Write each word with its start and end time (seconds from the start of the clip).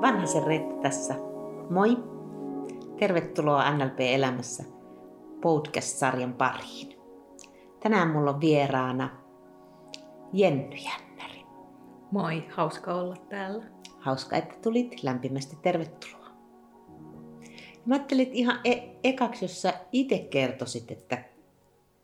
Vanhasen 0.00 0.46
Reetta 0.46 0.74
tässä. 0.82 1.14
Moi! 1.70 1.96
Tervetuloa 2.98 3.70
NLP-elämässä 3.70 4.64
podcast-sarjan 5.40 6.32
pariin. 6.32 7.00
Tänään 7.80 8.10
mulla 8.10 8.30
on 8.30 8.40
vieraana 8.40 9.10
Jenny 10.32 10.76
Jännäri. 10.76 11.44
Moi, 12.10 12.44
hauska 12.50 12.94
olla 12.94 13.16
täällä. 13.16 13.64
Hauska, 13.98 14.36
että 14.36 14.54
tulit. 14.62 15.02
Lämpimästi 15.02 15.56
tervetuloa. 15.62 16.30
Mä 17.86 17.94
ajattelin 17.94 18.22
että 18.22 18.38
ihan 18.38 18.60
e- 18.64 18.96
ekaksi, 19.04 19.44
jos 19.44 19.62
sä 19.62 19.74
itse 19.92 20.18
kertoisit, 20.18 20.90
että 20.90 21.24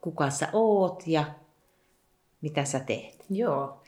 kuka 0.01 0.31
sä 0.31 0.49
oot 0.53 1.03
ja 1.07 1.25
mitä 2.41 2.65
sä 2.65 2.81
teet. 2.81 3.25
Joo. 3.31 3.83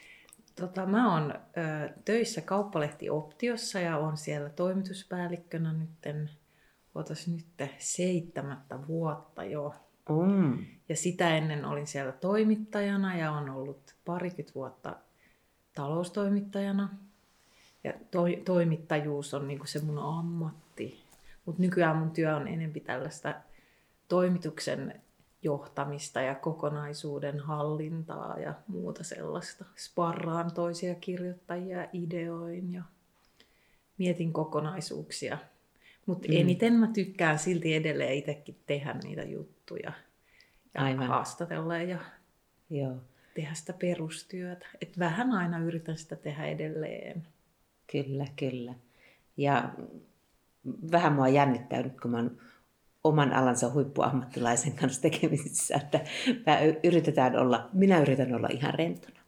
Tota, 0.61 0.87
mä 0.87 1.13
oon 1.15 1.35
ö, 1.35 1.93
töissä 2.05 2.41
kauppalehti 2.41 3.11
Optiossa 3.11 3.81
ja 3.81 3.99
on 3.99 4.17
siellä 4.17 4.49
toimituspäällikkönä 4.49 5.73
nytten, 5.73 6.31
ootas 6.95 7.29
nyt 7.29 7.47
seitsemättä 7.79 8.87
vuotta 8.87 9.45
jo. 9.45 9.75
Mm. 10.09 10.65
Ja 10.89 10.97
sitä 10.97 11.37
ennen 11.37 11.65
olin 11.65 11.87
siellä 11.87 12.13
toimittajana 12.13 13.17
ja 13.17 13.33
on 13.33 13.51
ollut 13.51 13.95
parikymmentä 14.05 14.55
vuotta 14.55 14.97
taloustoimittajana. 15.75 16.89
Ja 17.85 17.93
to- 18.11 18.43
toimittajuus 18.45 19.35
on 19.35 19.49
niinku 19.49 19.67
se 19.67 19.85
mun 19.85 19.99
ammatti. 19.99 21.05
Mutta 21.45 21.63
nykyään 21.63 21.97
mun 21.97 22.11
työ 22.11 22.37
on 22.37 22.49
enemmän 22.49 22.81
tällaista 22.81 23.35
toimituksen 24.09 25.03
johtamista 25.43 26.21
ja 26.21 26.35
kokonaisuuden 26.35 27.41
hallintaa 27.41 28.39
ja 28.39 28.55
muuta 28.69 29.05
sellaista. 29.05 29.65
Sparraan 29.77 30.53
toisia 30.55 30.95
kirjoittajia, 30.95 31.89
ideoin 31.93 32.73
ja 32.73 32.83
mietin 33.99 34.33
kokonaisuuksia. 34.33 35.39
Mutta 36.07 36.29
Mm. 36.29 36.35
eniten 36.37 36.73
mä 36.75 36.87
tykkään 36.87 37.39
silti 37.39 37.75
edelleen 37.75 38.15
itsekin 38.15 38.57
tehdä 38.67 38.95
niitä 39.05 39.23
juttuja 39.23 39.93
ja 40.75 40.83
Aivan. 40.83 41.07
haastatella 41.07 41.79
ja 41.79 41.99
Joo, 42.71 42.97
tehdä 43.35 43.55
sitä 43.55 43.73
perustyötä. 43.73 44.67
Et 44.81 44.99
vähän 44.99 45.33
aina 45.33 45.59
yritän 45.59 45.99
sitä 45.99 46.17
tehdä 46.17 46.45
edelleen. 46.47 47.27
kyllä, 47.93 48.27
kyllä. 48.37 48.75
Ja 49.37 49.71
vähän 50.93 51.13
mua 51.13 51.29
jännittää 51.29 51.83
nyt, 51.83 52.01
kun 52.01 52.11
mä 52.11 52.17
oon 52.17 52.39
oman 53.09 53.33
alansa 53.33 53.71
huippuammattilaisen 53.71 54.73
kanssa 54.73 55.03
tekemisissä, 55.03 55.77
että 55.77 56.01
mä 56.47 56.59
yritetään 56.85 57.37
olla, 57.37 57.69
minä 57.73 58.01
yritän 58.01 58.35
olla 58.35 58.49
ihan 58.53 58.75
rentona. 58.75 59.19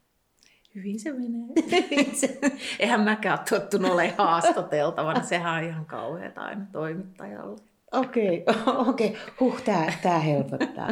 Hyvin 0.75 1.01
se 1.01 1.13
menee. 1.13 2.51
Eihän 2.79 3.01
mäkään 3.01 3.39
ole 3.39 3.61
tottunut 3.61 3.91
olemaan 3.91 4.29
haastateltavana. 4.29 5.23
Sehän 5.23 5.55
on 5.55 5.71
ihan 5.71 5.87
kauheata 5.87 6.41
aina 6.41 6.67
toimittajalle. 6.73 7.61
Okei, 7.93 8.45
okei, 8.89 9.17
huh, 9.41 9.63
tää, 9.63 9.93
tää 10.03 10.19
helpottaa. 10.19 10.89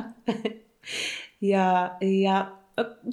ja, 1.41 1.97
ja 2.01 2.53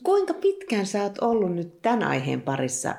kuinka 0.04 0.34
pitkään 0.34 0.86
sä 0.86 1.04
oot 1.04 1.18
ollut 1.22 1.56
nyt 1.56 1.82
tämän 1.82 2.04
aiheen 2.04 2.42
parissa, 2.42 2.96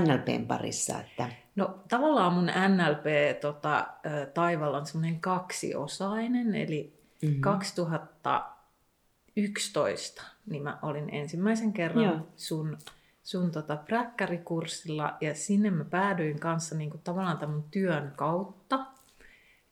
NLPn 0.00 0.46
parissa? 0.46 1.00
Että... 1.00 1.45
No 1.56 1.78
tavallaan 1.88 2.32
mun 2.32 2.46
NLP 2.46 3.04
tota, 3.40 3.86
taivalla 4.34 4.76
on 4.78 4.86
semmoinen 4.86 5.20
kaksiosainen, 5.20 6.54
eli 6.54 6.96
Mhm. 7.22 7.30
mm-hmm. 7.30 7.40
2011 7.40 10.22
niin 10.50 10.62
mä 10.62 10.78
olin 10.82 11.10
ensimmäisen 11.14 11.72
kerran 11.72 12.04
Joo. 12.04 12.14
Joo. 12.14 12.26
sun, 12.36 12.78
sun 13.22 13.50
tota 13.50 13.76
präkkärikurssilla 13.76 15.16
ja 15.20 15.34
sinne 15.34 15.70
mä 15.70 15.84
päädyin 15.84 16.40
kanssa 16.40 16.74
niin 16.74 16.90
kuin 16.90 17.00
tavallaan 17.04 17.38
tämän 17.38 17.64
työn 17.70 18.12
kautta. 18.16 18.86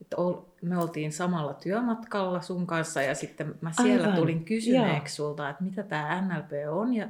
Että 0.01 0.17
ol, 0.17 0.35
me 0.63 0.79
oltiin 0.79 1.13
samalla 1.13 1.55
työmatkalla 1.55 2.41
sun 2.41 2.67
kanssa 2.67 3.03
ja 3.03 3.15
sitten 3.15 3.55
mä 3.61 3.73
siellä 3.73 4.05
Aivan, 4.05 4.19
tulin 4.19 4.37
joo. 4.37 4.45
kysyneeksi 4.47 5.15
sulta, 5.15 5.49
että 5.49 5.65
mitä 5.65 5.83
tämä 5.83 6.23
NLP 6.23 6.51
on 6.71 6.95
ja 6.95 7.09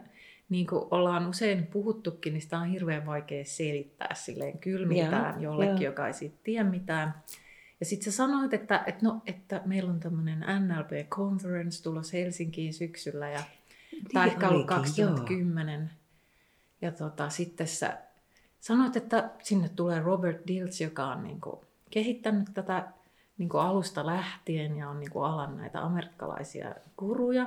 niin 0.54 0.66
kuin 0.66 0.84
ollaan 0.90 1.26
usein 1.26 1.66
puhuttukin, 1.66 2.32
niin 2.32 2.42
sitä 2.42 2.58
on 2.58 2.66
hirveän 2.66 3.06
vaikea 3.06 3.44
selittää 3.44 4.14
silleen 4.14 4.58
kylmiltään 4.58 5.42
Joo, 5.42 5.52
jollekin, 5.52 5.82
joo. 5.82 5.92
joka 5.92 6.06
ei 6.06 6.12
siitä 6.12 6.36
tiedä 6.44 6.64
mitään. 6.64 7.14
Ja 7.80 7.86
sitten 7.86 8.12
sä 8.12 8.16
sanoit, 8.16 8.54
että, 8.54 8.84
että, 8.86 9.06
no, 9.06 9.22
että 9.26 9.62
meillä 9.64 9.90
on 9.90 10.00
tämmöinen 10.00 10.38
NLP 10.38 11.08
Conference 11.08 11.82
tulossa 11.82 12.16
Helsinkiin 12.16 12.74
syksyllä 12.74 13.28
ja 13.28 13.42
tai 14.12 14.28
ehkä 14.28 14.48
ollut 14.48 14.70
olikin, 14.70 14.76
2010. 14.76 15.90
Ja 16.82 16.92
tota, 16.92 17.28
sitten 17.28 17.68
sä 17.68 17.98
sanoit, 18.60 18.96
että 18.96 19.30
sinne 19.42 19.68
tulee 19.68 20.00
Robert 20.00 20.46
Dilts, 20.46 20.80
joka 20.80 21.06
on 21.06 21.22
niinku 21.22 21.64
kehittänyt 21.90 22.48
tätä 22.54 22.88
niinku 23.38 23.58
alusta 23.58 24.06
lähtien 24.06 24.76
ja 24.76 24.88
on 24.88 25.00
niinku 25.00 25.22
alan 25.22 25.56
näitä 25.56 25.84
amerikkalaisia 25.84 26.74
guruja. 26.98 27.46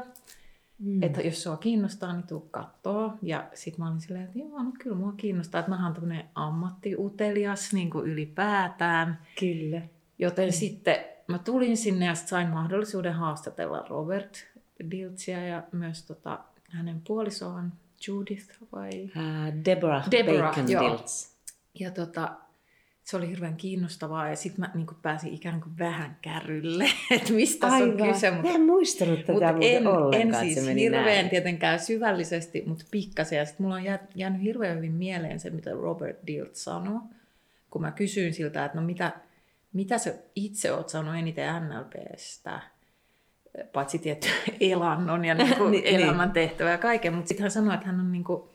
Mm. 0.79 1.03
Että 1.03 1.21
jos 1.21 1.43
sua 1.43 1.57
kiinnostaa, 1.57 2.13
niin 2.13 2.27
tuu 2.27 2.47
kattoo. 2.51 3.13
Ja 3.21 3.47
sit 3.53 3.77
mä 3.77 3.87
olin 3.87 4.01
silleen, 4.01 4.25
että 4.25 4.39
joo, 4.39 4.63
no 4.63 4.71
kyllä 4.79 4.95
mua 4.95 5.13
kiinnostaa, 5.17 5.59
että 5.59 5.71
mä 5.71 5.87
oon 5.87 6.23
ammattiutelias 6.35 7.73
niin 7.73 7.89
kuin 7.89 8.05
ylipäätään. 8.05 9.19
Kyllä. 9.39 9.81
Joten 10.19 10.53
sitten 10.53 10.95
mä 11.27 11.39
tulin 11.39 11.77
sinne 11.77 12.05
ja 12.05 12.15
sain 12.15 12.47
mahdollisuuden 12.47 13.13
haastatella 13.13 13.85
Robert 13.89 14.47
Diltsia 14.91 15.47
ja 15.47 15.63
myös 15.71 16.03
tota, 16.03 16.39
hänen 16.69 17.01
puolisoaan 17.07 17.73
Judith 18.07 18.49
vai... 18.71 18.89
Uh, 19.03 19.65
Deborah, 19.65 20.11
Deborah, 20.11 20.55
Bacon 20.55 20.71
joo. 20.71 20.83
Dilts. 20.83 21.37
Ja 21.79 21.91
tota, 21.91 22.35
se 23.07 23.17
oli 23.17 23.29
hirveän 23.29 23.55
kiinnostavaa 23.55 24.29
ja 24.29 24.35
sitten 24.35 24.61
mä 24.61 24.71
niin 24.73 24.87
pääsin 25.01 25.33
ikään 25.33 25.61
kuin 25.61 25.77
vähän 25.79 26.17
kärrylle, 26.21 26.85
että 27.11 27.33
mistä 27.33 27.67
tässä 27.67 27.83
on 27.83 27.97
kyse. 27.97 28.31
Mä 28.31 28.41
en 28.49 28.61
muistanut 28.61 29.19
tätä 29.19 29.31
Mutta 29.31 29.55
en, 29.61 29.87
ollenkaan, 29.87 30.45
en 30.45 30.53
siis 30.53 30.65
meni 30.65 30.81
hirveän 30.81 31.05
näin. 31.05 31.29
tietenkään 31.29 31.79
syvällisesti, 31.79 32.63
mutta 32.65 32.85
pikkasen. 32.91 33.37
Ja 33.37 33.45
sitten 33.45 33.63
mulla 33.63 33.75
on 33.75 33.83
jää- 33.83 34.07
jäänyt 34.15 34.41
hirveän 34.41 34.77
hyvin 34.77 34.91
mieleen 34.91 35.39
se, 35.39 35.49
mitä 35.49 35.71
Robert 35.71 36.17
Dilt 36.27 36.55
sanoi, 36.55 36.99
kun 37.69 37.81
mä 37.81 37.91
kysyin 37.91 38.33
siltä, 38.33 38.65
että 38.65 38.77
no 38.77 38.85
mitä, 38.85 39.11
mitä 39.73 39.97
sä 39.97 40.13
itse 40.35 40.71
oot 40.71 40.89
sanonut 40.89 41.19
eniten 41.19 41.69
NLPstä, 41.69 42.59
paitsi 43.73 43.99
tietty 43.99 44.27
elannon 44.59 45.25
ja 45.25 45.35
niin 45.35 45.55
kuin 45.57 45.71
Niin, 45.81 45.85
elämäntehtävä 45.85 46.71
ja 46.71 46.77
kaiken, 46.77 47.13
mutta 47.13 47.27
sitten 47.27 47.43
hän 47.43 47.51
sanoi, 47.51 47.73
että 47.73 47.87
hän 47.87 47.99
on 47.99 48.11
niin 48.11 48.23
kuin, 48.23 48.49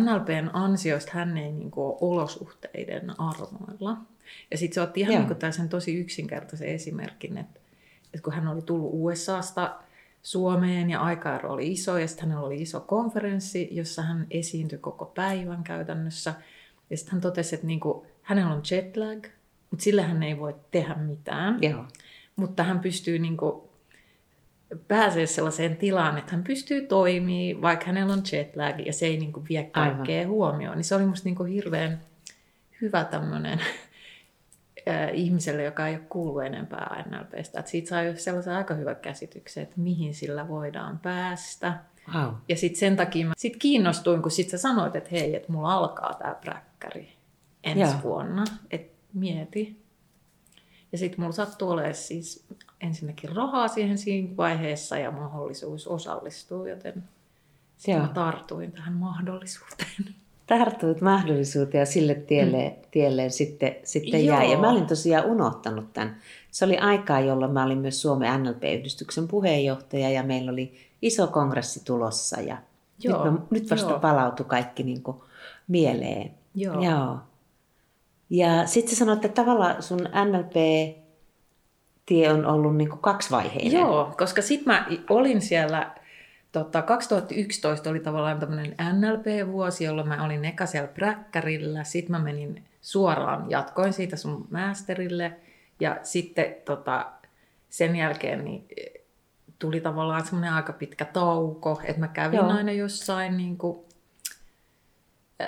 NLPn 0.00 0.50
ansiosta 0.52 1.12
hän 1.14 1.36
ei 1.36 1.52
niin 1.52 1.70
kuin 1.70 1.84
ole 1.84 1.96
olosuhteiden 2.00 3.20
armoilla. 3.20 3.96
Ja 4.50 4.58
sitten 4.58 4.74
se 4.74 4.80
otti 4.80 5.00
ihan 5.00 5.12
Joo. 5.12 5.20
niin 5.20 5.28
kuin 5.28 5.38
tällaisen 5.38 5.68
tosi 5.68 5.94
yksinkertaisen 5.94 6.68
esimerkin, 6.68 7.38
että, 7.38 7.60
että 8.04 8.22
kun 8.22 8.32
hän 8.32 8.48
oli 8.48 8.62
tullut 8.62 8.90
USAsta 8.92 9.74
Suomeen 10.22 10.90
ja 10.90 11.00
aikaero 11.00 11.52
oli 11.52 11.72
iso 11.72 11.98
ja 11.98 12.08
sitten 12.08 12.28
hänellä 12.28 12.46
oli 12.46 12.62
iso 12.62 12.80
konferenssi, 12.80 13.68
jossa 13.70 14.02
hän 14.02 14.26
esiintyi 14.30 14.78
koko 14.78 15.04
päivän 15.04 15.64
käytännössä. 15.64 16.34
Ja 16.90 16.96
sitten 16.96 17.12
hän 17.12 17.20
totesi, 17.20 17.54
että 17.54 17.66
niin 17.66 17.80
kuin, 17.80 18.06
hänellä 18.22 18.54
on 18.54 18.62
jetlag, 18.70 19.26
mutta 19.70 19.82
sillä 19.82 20.02
hän 20.02 20.22
ei 20.22 20.38
voi 20.38 20.54
tehdä 20.70 20.94
mitään. 20.94 21.58
Joo. 21.62 21.84
Mutta 22.36 22.62
hän 22.62 22.80
pystyy 22.80 23.18
niin 23.18 23.36
kuin, 23.36 23.62
pääsee 24.88 25.26
sellaiseen 25.26 25.76
tilaan, 25.76 26.18
että 26.18 26.32
hän 26.32 26.44
pystyy 26.44 26.86
toimimaan, 26.86 27.62
vaikka 27.62 27.86
hänellä 27.86 28.12
on 28.12 28.22
jetlag 28.32 28.86
ja 28.86 28.92
se 28.92 29.06
ei 29.06 29.16
niin 29.16 29.32
kuin, 29.32 29.46
vie 29.48 29.58
Aivan. 29.58 29.96
kaikkea 29.96 30.28
huomioon. 30.28 30.76
Niin 30.76 30.84
se 30.84 30.94
oli 30.94 31.06
musta 31.06 31.28
niin 31.28 31.36
kuin, 31.36 31.52
hirveän 31.52 32.00
hyvä 32.80 33.04
tämmöinen 33.04 33.60
ihmiselle, 35.12 35.62
joka 35.62 35.88
ei 35.88 35.94
ole 35.94 36.02
kuullut 36.08 36.44
enempää 36.44 37.04
NLPstä. 37.10 37.60
Et 37.60 37.66
siitä 37.66 37.88
saa 37.88 38.02
jo 38.02 38.16
sellaisen 38.16 38.52
aika 38.52 38.74
hyvän 38.74 38.96
käsityksen, 38.96 39.62
että 39.62 39.80
mihin 39.80 40.14
sillä 40.14 40.48
voidaan 40.48 40.98
päästä. 40.98 41.78
Wow. 42.14 42.34
Ja 42.48 42.56
sitten 42.56 42.80
sen 42.80 42.96
takia 42.96 43.26
mä 43.26 43.32
sit 43.36 43.56
kiinnostuin, 43.56 44.22
kun 44.22 44.30
sit 44.30 44.48
sä 44.48 44.58
sanoit, 44.58 44.96
että 44.96 45.10
hei, 45.12 45.36
että 45.36 45.52
mulla 45.52 45.74
alkaa 45.74 46.14
tämä 46.14 46.34
präkkäri 46.34 47.12
ensi 47.64 47.80
Joo. 47.80 48.02
vuonna. 48.02 48.44
Että 48.70 48.94
mieti. 49.14 49.84
Ja 50.92 50.98
sitten 50.98 51.20
mulla 51.20 51.32
sattuu 51.32 51.70
olemaan 51.70 51.94
siis 51.94 52.46
ensinnäkin 52.84 53.36
rahaa 53.36 53.68
siihen 53.68 53.98
siinä 53.98 54.36
vaiheessa 54.36 54.98
ja 54.98 55.10
mahdollisuus 55.10 55.86
osallistua, 55.86 56.68
joten 56.68 57.04
Joo. 57.86 58.06
tartuin 58.14 58.72
tähän 58.72 58.94
mahdollisuuteen. 58.94 60.14
Tartuit 60.46 61.00
mahdollisuuteen 61.00 61.80
ja 61.80 61.86
sille 61.86 62.14
tielle, 62.14 62.76
tielle 62.90 63.28
sitten, 63.28 63.76
sitten 63.84 64.24
jäi. 64.24 64.52
Ja 64.52 64.58
mä 64.58 64.70
olin 64.70 64.86
tosiaan 64.86 65.26
unohtanut 65.26 65.92
tämän. 65.92 66.16
Se 66.50 66.64
oli 66.64 66.78
aikaa, 66.78 67.20
jolloin 67.20 67.52
mä 67.52 67.64
olin 67.64 67.78
myös 67.78 68.02
Suomen 68.02 68.42
NLP-yhdistyksen 68.42 69.28
puheenjohtaja 69.28 70.10
ja 70.10 70.22
meillä 70.22 70.52
oli 70.52 70.74
iso 71.02 71.26
kongressi 71.26 71.84
tulossa. 71.84 72.40
Ja 72.40 72.56
Joo, 72.98 73.24
nyt, 73.24 73.40
mä, 73.40 73.46
nyt 73.50 73.70
vasta 73.70 73.90
joo. 73.90 74.00
palautui 74.00 74.46
kaikki 74.46 74.82
niin 74.82 75.02
kuin 75.02 75.16
mieleen. 75.68 76.30
Joo. 76.54 76.82
Joo. 76.82 77.18
Ja 78.30 78.66
sitten 78.66 78.94
sä 78.94 78.98
sanoit, 78.98 79.24
että 79.24 79.42
tavallaan 79.42 79.82
sun 79.82 80.08
NLP-tie 82.04 82.32
on 82.32 82.46
ollut 82.46 82.76
niin 82.76 82.88
kaksivaiheinen. 82.88 83.72
Joo, 83.72 84.14
koska 84.18 84.42
sitten 84.42 84.74
mä 84.74 84.86
olin 85.10 85.40
siellä, 85.40 85.94
tota, 86.52 86.82
2011 86.82 87.90
oli 87.90 88.00
tavallaan 88.00 88.40
tämmöinen 88.40 88.74
NLP-vuosi, 88.92 89.84
jolloin 89.84 90.08
mä 90.08 90.24
olin 90.24 90.44
eka 90.44 90.66
siellä 90.66 90.88
präkkärillä, 90.88 91.84
sitten 91.84 92.12
mä 92.12 92.18
menin 92.18 92.64
suoraan 92.82 93.50
jatkoin 93.50 93.92
siitä 93.92 94.16
sun 94.16 94.48
masterille. 94.50 95.32
Ja 95.80 95.98
sitten 96.02 96.56
tota, 96.64 97.06
sen 97.70 97.96
jälkeen 97.96 98.44
niin 98.44 98.68
tuli 99.58 99.80
tavallaan 99.80 100.24
semmoinen 100.24 100.52
aika 100.52 100.72
pitkä 100.72 101.04
tauko, 101.04 101.80
että 101.84 102.00
mä 102.00 102.08
kävin 102.08 102.36
Joo. 102.36 102.50
aina 102.50 102.72
jossain 102.72 103.36
niin 103.36 103.58
kuin, 103.58 103.78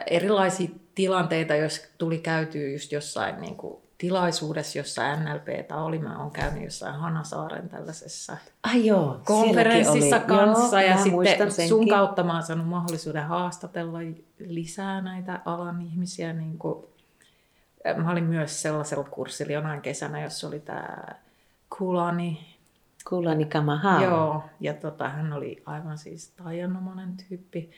erilaisia 0.06 0.68
tilanteita, 0.94 1.54
jos 1.54 1.88
tuli 1.98 2.18
käytyä 2.18 2.68
just 2.68 2.92
jossain 2.92 3.40
niin 3.40 3.56
kuin, 3.56 3.85
tilaisuudessa, 3.98 4.78
jossa 4.78 5.16
NLPtä 5.16 5.76
oli. 5.76 5.98
Mä 5.98 6.18
oon 6.18 6.30
käynyt 6.30 6.64
jossain 6.64 6.94
Hanasaaren 6.94 7.68
tällaisessa 7.68 8.36
Ai 8.62 8.86
joo, 8.86 9.20
konferenssissa 9.24 10.18
kanssa. 10.18 10.82
Joo, 10.82 10.90
ja 10.90 10.96
sitten 10.96 11.12
muistan 11.12 11.52
sun 11.52 11.68
senkin. 11.68 11.88
kautta 11.88 12.22
mä 12.22 12.32
oon 12.32 12.42
saanut 12.42 12.68
mahdollisuuden 12.68 13.26
haastatella 13.26 13.98
lisää 14.38 15.00
näitä 15.00 15.40
alan 15.44 15.82
ihmisiä. 15.82 16.32
Niin 16.32 16.58
kuin, 16.58 16.86
mä 17.96 18.10
olin 18.12 18.24
myös 18.24 18.62
sellaisella 18.62 19.04
kurssilla 19.04 19.52
jonain 19.52 19.82
kesänä, 19.82 20.22
jossa 20.22 20.48
oli 20.48 20.60
tämä 20.60 20.96
Kulani. 21.78 22.56
Kulani 23.08 23.44
Kamaha. 23.44 24.02
Joo, 24.02 24.44
ja 24.60 24.74
tota, 24.74 25.08
hän 25.08 25.32
oli 25.32 25.62
aivan 25.66 25.98
siis 25.98 26.28
taianomainen 26.28 27.14
tyyppi. 27.28 27.70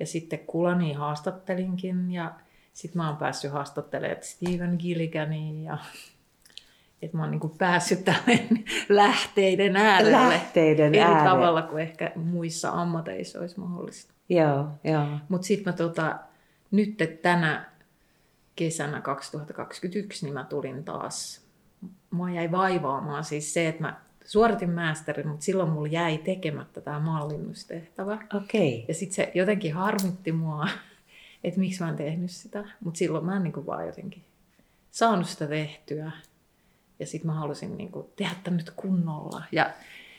Ja 0.00 0.06
sitten 0.06 0.38
Kulani 0.38 0.92
haastattelinkin 0.92 2.10
ja 2.10 2.32
sitten 2.72 3.02
mä 3.02 3.08
oon 3.08 3.16
päässyt 3.16 3.52
haastattelemaan 3.52 4.22
Steven 4.22 4.76
Gilligania 4.78 5.72
ja 5.72 5.78
että 7.02 7.16
mä 7.16 7.22
oon 7.22 7.30
niinku 7.30 7.48
päässyt 7.48 8.06
lähteiden 8.88 9.76
äärelle. 9.76 10.12
Lähteiden 10.12 10.94
Eri 10.94 11.00
äärelle. 11.00 11.28
tavalla 11.30 11.62
kuin 11.62 11.82
ehkä 11.82 12.12
muissa 12.16 12.70
ammateissa 12.70 13.40
olisi 13.40 13.60
mahdollista. 13.60 14.14
Joo, 14.28 14.68
joo. 14.84 15.06
Mutta 15.28 15.46
sitten 15.46 15.72
mä 15.72 15.76
tota, 15.76 16.18
nyt 16.70 16.96
tänä 17.22 17.72
kesänä 18.56 19.00
2021, 19.00 20.24
niin 20.24 20.34
mä 20.34 20.44
tulin 20.44 20.84
taas, 20.84 21.40
mua 22.10 22.30
jäi 22.30 22.50
vaivaamaan 22.50 23.24
siis 23.24 23.54
se, 23.54 23.68
että 23.68 23.82
mä 23.82 24.00
suoritin 24.24 24.70
masterin, 24.70 25.28
mutta 25.28 25.44
silloin 25.44 25.70
mulla 25.70 25.88
jäi 25.88 26.18
tekemättä 26.18 26.80
tämä 26.80 27.00
mallinnustehtävä. 27.00 28.18
Okei. 28.34 28.84
Ja 28.88 28.94
sitten 28.94 29.14
se 29.14 29.32
jotenkin 29.34 29.74
harmitti 29.74 30.32
mua, 30.32 30.68
että 31.44 31.60
miksi 31.60 31.82
mä 31.82 31.88
en 31.88 31.96
tehnyt 31.96 32.30
sitä. 32.30 32.64
Mutta 32.80 32.98
silloin 32.98 33.24
mä 33.24 33.36
en 33.36 33.42
niin 33.42 33.66
vaan 33.66 33.86
jotenkin 33.86 34.24
saanut 34.90 35.28
sitä 35.28 35.46
tehtyä. 35.46 36.12
Ja 36.98 37.06
sitten 37.06 37.26
mä 37.26 37.34
halusin 37.34 37.76
niin 37.76 37.92
kuin 37.92 38.06
tehdä 38.16 38.34
tämän 38.44 38.56
nyt 38.56 38.70
kunnolla. 38.70 39.42
Ja 39.52 39.70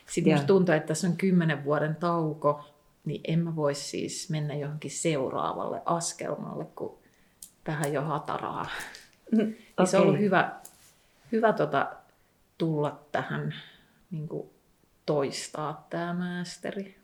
sitten 0.06 0.34
musta 0.34 0.48
tuntuu, 0.48 0.76
että 0.76 0.88
tässä 0.88 1.08
on 1.08 1.18
kymmenen 1.18 1.64
vuoden 1.64 1.96
tauko, 1.96 2.66
niin 3.06 3.22
en 3.28 3.40
mä 3.40 3.56
voi 3.56 3.76
siis 3.76 4.30
mennä 4.30 4.54
johonkin 4.56 4.92
seuraavalle 4.92 5.82
askelmalle, 5.86 6.66
kun 6.76 6.98
tähän 7.64 7.94
jo 7.94 8.02
hataraa. 8.02 8.70
Mm, 9.32 9.38
Niin 9.38 9.88
se 9.88 9.98
on 9.98 10.04
ollut 10.04 10.20
hyvä, 10.20 10.52
hyvä 11.32 11.54
tota, 11.54 11.92
tulla 12.58 13.00
tähän 13.12 13.56
niin 14.12 14.28
kuin 14.28 14.50
toistaa 15.06 15.88
tämä 15.90 16.14
maasteri. 16.14 16.98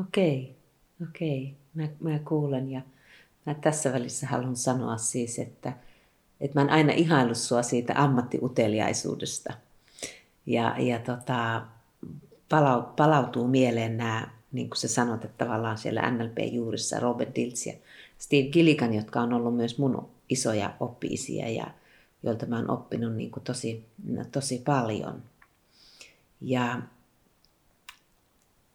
Okei, 0.00 0.56
okei. 1.08 1.56
Mä, 1.74 1.88
mä 2.00 2.18
kuulen 2.18 2.70
ja 2.70 2.82
mä 3.46 3.54
tässä 3.54 3.92
välissä 3.92 4.26
haluan 4.26 4.56
sanoa 4.56 4.96
siis, 4.96 5.38
että, 5.38 5.72
että 6.40 6.60
mä 6.60 6.64
oon 6.64 6.70
aina 6.70 6.92
ihaillut 6.92 7.36
sua 7.36 7.62
siitä 7.62 7.94
ammattiuteliaisuudesta. 7.96 9.52
Ja, 10.46 10.74
ja 10.78 10.98
tota, 10.98 11.62
palau, 12.48 12.82
palautuu 12.82 13.48
mieleen 13.48 13.96
nämä, 13.96 14.28
niin 14.52 14.70
kuin 14.70 14.78
sä 14.78 14.88
sanot, 14.88 15.24
että 15.24 15.44
tavallaan 15.44 15.78
siellä 15.78 16.10
NLP-juurissa 16.10 17.00
Robert 17.00 17.34
Diltz 17.34 17.66
ja 17.66 17.72
Steve 18.18 18.48
Gilligan, 18.48 18.94
jotka 18.94 19.20
on 19.20 19.32
ollut 19.32 19.56
myös 19.56 19.78
mun 19.78 20.08
isoja 20.28 20.74
oppiisia 20.80 21.48
ja 21.48 21.66
joilta 22.22 22.46
mä 22.46 22.56
oon 22.56 22.70
oppinut 22.70 23.14
niin 23.14 23.30
kuin 23.30 23.44
tosi, 23.44 23.84
tosi 24.32 24.62
paljon. 24.64 25.22
Ja 26.40 26.82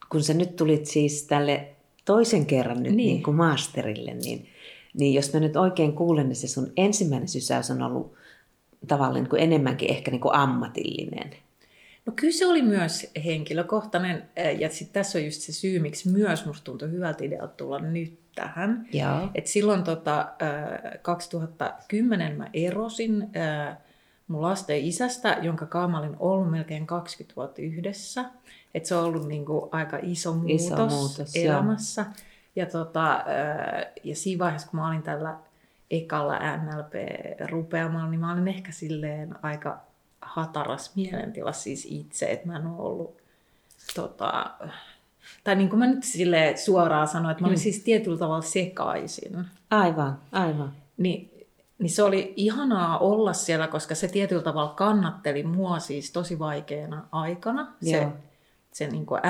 kun 0.09 0.23
sä 0.23 0.33
nyt 0.33 0.55
tulit 0.55 0.85
siis 0.85 1.23
tälle 1.23 1.75
toisen 2.05 2.45
kerran 2.45 2.83
nyt 2.83 2.95
niin. 2.95 3.07
Niin 3.07 3.23
kuin 3.23 3.37
masterille, 3.37 4.13
niin, 4.13 4.47
niin 4.93 5.13
jos 5.13 5.33
mä 5.33 5.39
nyt 5.39 5.55
oikein 5.55 5.93
kuulen, 5.93 6.27
niin 6.27 6.35
se 6.35 6.47
sun 6.47 6.71
ensimmäinen 6.77 7.27
sysäys 7.27 7.71
on 7.71 7.81
ollut 7.81 8.13
tavallaan 8.87 9.13
niin 9.23 9.29
kuin 9.29 9.41
enemmänkin 9.41 9.91
ehkä 9.91 10.11
niin 10.11 10.21
kuin 10.21 10.35
ammatillinen. 10.35 11.31
No 12.05 12.13
kyllä 12.15 12.33
se 12.33 12.47
oli 12.47 12.61
myös 12.61 13.11
henkilökohtainen, 13.25 14.23
eh, 14.35 14.59
ja 14.59 14.69
sitten 14.69 14.93
tässä 14.93 15.17
on 15.17 15.25
just 15.25 15.41
se 15.41 15.53
syy, 15.53 15.79
miksi 15.79 16.09
myös 16.09 16.45
musta 16.45 16.63
tuntui 16.63 16.91
hyvältä 16.91 17.25
idealta 17.25 17.53
tulla 17.53 17.79
nyt 17.79 18.19
tähän. 18.35 18.87
Joo. 18.93 19.29
Et 19.35 19.47
silloin 19.47 19.83
tota, 19.83 20.27
eh, 20.39 20.99
2010 21.01 22.37
mä 22.37 22.49
erosin 22.53 23.21
eh, 23.21 23.77
mun 24.27 24.41
lasten 24.41 24.77
isästä, 24.77 25.37
jonka 25.41 25.65
kanssa 25.65 25.87
mä 25.87 25.99
olin 25.99 26.15
ollut 26.19 26.51
melkein 26.51 26.87
20 26.87 27.35
vuotta 27.35 27.61
yhdessä. 27.61 28.25
Et 28.73 28.85
se 28.85 28.95
on 28.95 29.03
ollut 29.03 29.27
niinku 29.27 29.69
aika 29.71 29.99
iso 30.01 30.33
muutos, 30.33 30.65
Iso 30.65 30.87
muutos, 30.87 31.35
joo. 31.35 31.63
Ja, 32.57 32.65
tota, 32.65 33.23
eh, 33.23 33.87
ja 34.03 34.15
siinä 34.15 34.39
vaiheessa, 34.39 34.67
kun 34.67 34.79
mä 34.79 34.87
olin 34.87 35.03
tällä 35.03 35.35
ekalla 35.91 36.39
NLP-rupeamalla, 36.57 38.09
niin 38.09 38.19
mä 38.19 38.33
olin 38.33 38.47
ehkä 38.47 38.71
silleen 38.71 39.35
aika 39.41 39.79
hataras 40.21 40.95
mielentilassa 40.95 41.63
siis 41.63 41.87
itse, 41.89 42.25
että 42.25 42.47
mä 42.47 42.55
en 42.55 42.67
ole 42.67 42.81
ollut 42.81 43.17
tota, 43.95 44.51
tai 45.43 45.55
niin 45.55 45.69
kuin 45.69 45.79
mä 45.79 45.87
nyt 45.87 46.03
sille 46.03 46.53
suoraan 46.55 47.07
sanoin, 47.07 47.31
että 47.31 47.43
mä 47.43 47.47
olin 47.47 47.57
Mm. 47.59 47.61
siis 47.61 47.79
tietyllä 47.83 48.17
tavalla 48.17 48.41
sekaisin. 48.41 49.45
Aivan, 49.71 50.19
aivan. 50.31 50.71
Niin, 50.97 51.31
niin 51.79 51.89
se 51.89 52.03
oli 52.03 52.33
ihanaa 52.35 52.97
olla 52.97 53.33
siellä, 53.33 53.67
koska 53.67 53.95
se 53.95 54.07
tietyllä 54.07 54.43
tavalla 54.43 54.73
kannatteli 54.73 55.43
mua 55.43 55.79
siis 55.79 56.11
tosi 56.11 56.39
vaikeana 56.39 57.07
aikana. 57.11 57.67
Se, 57.83 57.97
Joo. 57.97 58.11
se 58.71 58.87
niin 58.87 59.05
kuin 59.05 59.21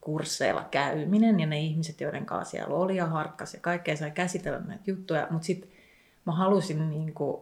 NLP-kursseilla 0.00 0.64
käyminen 0.70 1.40
ja 1.40 1.46
ne 1.46 1.60
ihmiset, 1.60 2.00
joiden 2.00 2.26
kanssa 2.26 2.50
siellä 2.50 2.74
oli 2.74 2.96
ja 2.96 3.06
harkkas 3.06 3.54
ja 3.54 3.60
kaikkea 3.60 3.96
sai 3.96 4.10
käsitellä 4.10 4.58
näitä 4.58 4.84
juttuja. 4.86 5.26
Mutta 5.30 5.46
sitten 5.46 5.70
mä 6.26 6.32
halusin 6.32 6.90
niin 6.90 7.14
kuin 7.14 7.40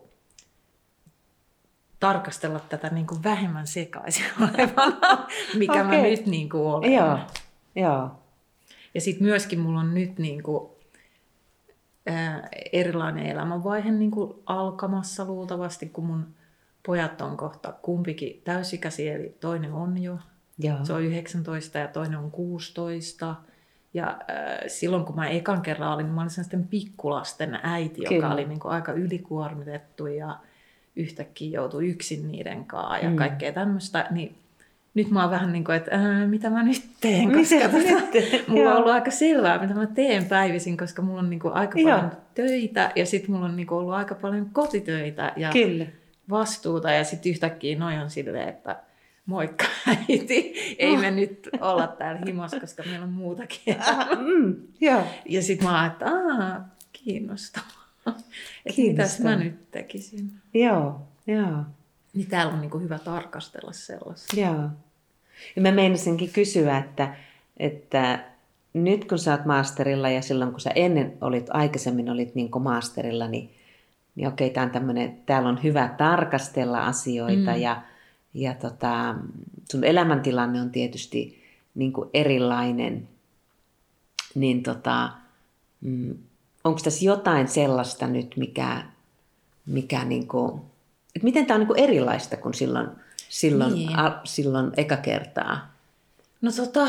tarkastella 2.00 2.60
tätä 2.60 2.88
niin 2.88 3.06
kuin 3.06 3.22
vähemmän 3.25 3.66
sekaisin 3.66 4.25
olevana, 4.40 5.28
mikä 5.55 5.84
mä 5.84 5.88
Okei. 5.88 6.10
nyt 6.10 6.26
niin 6.26 6.49
kuin 6.49 6.62
olen. 6.62 6.93
Joo, 6.93 7.19
joo. 7.75 8.10
Ja 8.94 9.00
sitten 9.00 9.26
myöskin 9.26 9.60
mulla 9.60 9.81
on 9.81 9.94
nyt 9.94 10.19
niin 10.19 10.43
kuin, 10.43 10.70
ää, 12.06 12.48
erilainen 12.72 13.27
elämänvaihe 13.27 13.91
niin 13.91 14.10
kuin 14.10 14.34
alkamassa 14.46 15.24
luultavasti, 15.24 15.86
kun 15.86 16.06
mun 16.06 16.34
pojat 16.86 17.20
on 17.20 17.36
kohta 17.36 17.72
kumpikin 17.72 18.43
täysikäisiä, 18.44 19.15
eli 19.15 19.36
toinen 19.41 19.72
on 19.72 19.98
jo, 20.03 20.19
Joo. 20.58 20.77
se 20.84 20.93
on 20.93 21.03
19 21.03 21.79
ja 21.79 21.88
toinen 21.88 22.19
on 22.19 22.31
16. 22.31 23.34
Ja 23.94 24.06
äh, 24.08 24.17
silloin 24.67 25.05
kun 25.05 25.17
mä 25.17 25.29
ekan 25.29 25.62
kerran 25.62 25.93
olin, 25.94 26.06
niin 26.06 26.15
mä 26.15 26.20
olin 26.20 26.31
sellaisten 26.31 26.65
pikkulasten 26.69 27.58
äiti, 27.62 28.00
joka 28.03 28.08
Kyllä. 28.15 28.32
oli 28.34 28.44
niin 28.44 28.60
kuin 28.60 28.72
aika 28.72 28.93
ylikuormitettu 28.93 30.06
ja 30.06 30.36
yhtäkkiä 30.96 31.50
joutui 31.60 31.88
yksin 31.88 32.29
niiden 32.29 32.65
kanssa 32.65 32.98
ja 32.98 33.10
Mm. 33.10 33.17
kaikkea 33.17 33.53
tämmöistä. 33.53 34.06
Niin 34.10 34.36
nyt 34.94 35.10
mä 35.10 35.20
oon 35.22 35.31
vähän 35.31 35.53
niin 35.53 35.65
kuin, 35.65 35.77
että 35.77 35.91
ää, 35.94 36.27
mitä 36.27 36.50
mä 36.50 36.62
nyt 36.62 36.82
teen, 37.00 37.32
koska 37.32 37.56
tota, 37.69 37.79
nyt 37.79 38.10
teet? 38.10 38.48
mulla 38.48 38.62
on 38.62 38.67
Joo. 38.69 38.77
ollut 38.77 38.93
aika 38.93 39.10
selvää, 39.10 39.58
mitä 39.58 39.74
mä 39.74 39.86
teen 39.86 40.24
päivisin, 40.24 40.77
koska 40.77 41.03
mulla 41.03 41.19
on 41.20 41.31
niin 41.31 41.41
kuin 41.41 41.55
aika 41.55 41.79
Joo. 41.81 41.91
paljon 41.98 42.12
töitä 42.34 42.93
ja 42.96 43.06
sitten 43.06 43.31
mulla 43.31 43.46
on 43.46 43.56
niin 43.56 43.67
kuin 43.67 43.79
ollut 43.79 43.94
aika 43.94 44.15
paljon 44.15 44.50
kotitöitä 44.53 45.32
ja 45.36 45.50
Kyllä. 45.53 45.86
vastuuta 46.31 46.91
ja 46.91 47.05
sitten 47.05 47.31
yhtäkkiä 47.31 47.79
noi 47.79 47.98
on 47.98 48.10
silleen, 48.10 48.48
että 48.48 48.77
moikka 49.29 49.65
äiti, 49.87 50.55
ei 50.79 50.97
me 50.97 51.11
nyt 51.11 51.49
olla 51.61 51.87
täällä 51.87 52.20
himassa, 52.27 52.61
koska 52.61 52.82
meillä 52.82 53.05
on 53.05 53.13
muutakin. 53.13 53.77
Ah, 53.81 54.08
mm, 54.19 54.56
joo. 54.81 55.03
Ja 55.29 55.43
sitten 55.43 55.69
mä 55.69 55.81
ajattelin, 55.81 56.13
että 56.15 56.44
aah, 56.44 56.61
kiinnostavaa. 56.93 57.69
Että 58.67 58.81
mitäs 58.82 59.20
mä 59.20 59.37
nyt 59.37 59.70
tekisin. 59.70 60.32
Joo, 60.55 61.01
joo. 61.27 61.65
Niin 62.15 62.27
täällä 62.27 62.53
on 62.53 62.61
niinku 62.61 62.79
hyvä 62.79 62.99
tarkastella 62.99 63.73
sellaista. 63.73 64.41
Joo. 64.41 64.69
Ja 65.56 65.63
mä 65.63 65.70
meinasinkin 65.70 66.31
kysyä, 66.32 66.79
että, 66.79 67.15
että 67.56 68.25
nyt 68.73 69.05
kun 69.05 69.19
sä 69.19 69.32
oot 69.32 69.44
masterilla 69.44 70.08
ja 70.08 70.23
silloin 70.23 70.51
kun 70.51 70.61
sä 70.61 70.70
ennen 70.75 71.13
olit, 71.20 71.47
aikaisemmin 71.51 72.11
olit 72.11 72.35
niin 72.35 72.51
kuin 72.51 72.63
masterilla, 72.63 73.29
niin, 73.29 73.51
niin 74.15 74.29
okei, 74.29 74.51
tää 74.51 74.65
on 74.65 74.70
tämmönen, 74.70 75.19
täällä 75.27 75.49
on 75.49 75.63
hyvä 75.63 75.94
tarkastella 75.99 76.87
asioita 76.87 77.51
Mm. 77.55 77.61
ja, 77.61 77.82
ja 78.41 78.55
tota, 78.55 79.15
sun 79.71 79.85
elämäntilanne 79.85 80.61
on 80.61 80.71
tietysti 80.71 81.43
niin 81.75 81.93
kuin 81.93 82.11
erilainen, 82.15 83.09
niin 84.35 84.63
tota, 84.63 85.11
mm, 85.81 86.19
onko 86.65 86.81
tässä 86.85 87.05
jotain 87.05 87.49
sellaista 87.49 88.07
nyt, 88.07 88.37
mikä, 88.37 88.83
mikä 89.67 90.05
niin 90.05 90.29
kuin, 90.29 90.61
että 91.17 91.25
miten 91.25 91.47
tämä 91.47 91.55
on 91.55 91.61
niin 91.61 91.67
kuin 91.67 91.81
erilaista 91.81 92.37
kuin 92.37 92.55
silloin, 92.55 92.89
silloin, 93.29 93.75
Niin. 93.75 93.87
niin. 93.87 93.99
a, 93.99 94.21
silloin 94.25 94.73
eka 94.77 94.97
kertaa? 94.97 95.75
No 96.41 96.51
tota, 96.53 96.89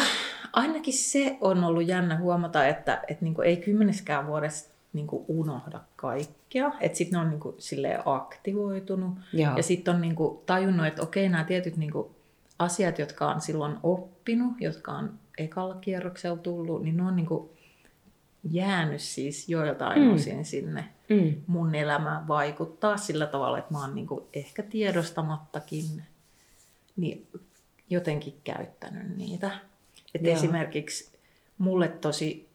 ainakin 0.53 0.94
se 0.94 1.38
on 1.41 1.63
ollut 1.63 1.88
jännä 1.88 2.18
huomata, 2.18 2.68
että, 2.68 3.03
että 3.08 3.25
niinku 3.25 3.41
ei 3.41 3.58
kymmeneskään 3.58 4.27
vuodessa 4.27 4.70
niin 4.93 5.08
kuin 5.08 5.25
unohda 5.27 5.79
kaikkea. 5.96 6.72
Että 6.79 6.98
sitten 6.98 7.17
ne 7.19 7.25
on 7.25 7.29
niin 7.29 7.39
kuin 7.39 7.55
silleen 7.60 8.01
aktivoitunut. 8.05 9.13
Joo. 9.34 9.58
Ja 9.58 9.63
sitten 9.63 9.96
on 9.96 10.01
niin 10.01 10.15
kuin 10.15 10.39
tajunnut, 10.46 10.86
että 10.88 11.01
okei, 11.01 11.29
nämä 11.29 11.43
tietyt 11.43 11.77
niin 11.77 11.91
kuin 11.91 12.08
asiat, 12.60 13.00
jotka 13.00 13.29
on 13.31 13.41
silloin 13.41 13.77
oppinut, 13.84 14.53
jotka 14.60 14.91
on 14.91 15.19
ekalla 15.38 15.75
kierroksella 15.75 16.38
tullut, 16.38 16.84
niin 16.84 16.98
ne 16.98 17.03
on 17.03 17.15
niin 17.15 17.25
kuin 17.25 17.50
jäänyt 18.51 19.01
siis 19.01 19.50
joiltain 19.50 20.01
Mm. 20.01 20.13
osin 20.13 20.46
sinne 20.46 20.86
Mm. 21.10 21.36
mun 21.48 21.75
elämään 21.75 22.27
vaikuttaa 22.27 22.98
sillä 22.98 23.25
tavalla, 23.25 23.58
että 23.58 23.72
mä 23.74 23.81
oon 23.81 23.96
niin 23.96 24.08
kuin 24.08 24.24
ehkä 24.34 24.63
tiedostamattakin 24.63 26.03
niin 26.96 27.27
jotenkin 27.89 28.34
käyttänyt 28.43 29.17
niitä. 29.17 29.51
Et 30.15 30.22
Joo. 30.22 30.34
esimerkiksi 30.36 31.12
mulle 31.58 31.88
tosi 31.88 32.49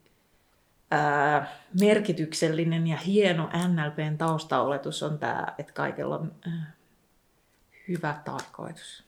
ää, 0.95 1.59
merkityksellinen 1.81 2.87
ja 2.87 2.97
hieno 2.97 3.51
NLPn 3.69 4.19
taustaoletus 4.19 5.03
on 5.03 5.19
tämä, 5.19 5.47
että 5.59 5.73
kaikella 5.73 6.19
on 6.19 6.33
ää, 6.47 6.73
hyvä 7.89 8.21
tarkoitus. 8.25 9.05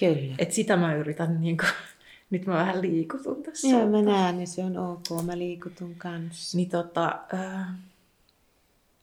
Kyllä. 0.00 0.34
Et 0.38 0.52
sitä 0.52 0.76
mä 0.76 0.94
yritän, 0.94 1.40
niin 1.40 1.56
kuin, 1.56 1.70
nyt 2.30 2.46
mä 2.46 2.54
vähän 2.54 2.82
liikutun 2.82 3.42
tässä. 3.42 3.68
Joo, 3.68 3.88
mä 3.88 4.02
näen 4.02 4.40
ja 4.40 4.46
se 4.46 4.64
on 4.64 4.78
ok. 4.78 5.24
Mä 5.26 5.38
liikutun 5.38 5.94
kanssa. 5.94 6.56
Niin 6.56 6.68
tota, 6.68 7.18
ää, 7.32 7.78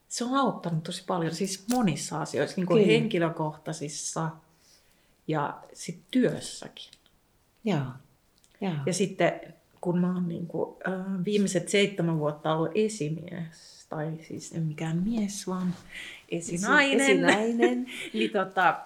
se 0.07 0.23
on 0.23 0.33
auttanut 0.33 0.83
tosi 0.83 1.03
paljon, 1.07 1.35
siis 1.35 1.67
monissa 1.73 2.21
asioissa, 2.21 2.55
niin 2.57 2.67
kuin 2.67 2.83
Kyllä. 2.83 2.93
henkilökohtaisissa 2.93 4.29
ja 5.27 5.61
sit 5.73 5.99
työssäkin. 6.11 6.91
Joo. 7.63 7.85
Joo. 8.61 8.73
Ja 8.85 8.93
sitten 8.93 9.54
kun 9.85 9.99
mä 9.99 10.13
oon 10.13 10.27
niin 10.27 10.47
kuin, 10.47 10.75
ää, 10.83 11.05
viimeiset 11.25 11.69
seitsemän 11.69 12.19
vuotta 12.19 12.55
ollut 12.55 12.71
esimies, 12.75 13.85
tai 13.89 14.11
siis 14.27 14.51
en 14.51 14.63
mikään 14.63 14.97
mies, 14.97 15.47
vaan 15.47 15.73
esinainen, 16.29 17.01
Esinainen. 17.01 17.85
niin 18.13 18.31
tota, 18.31 18.79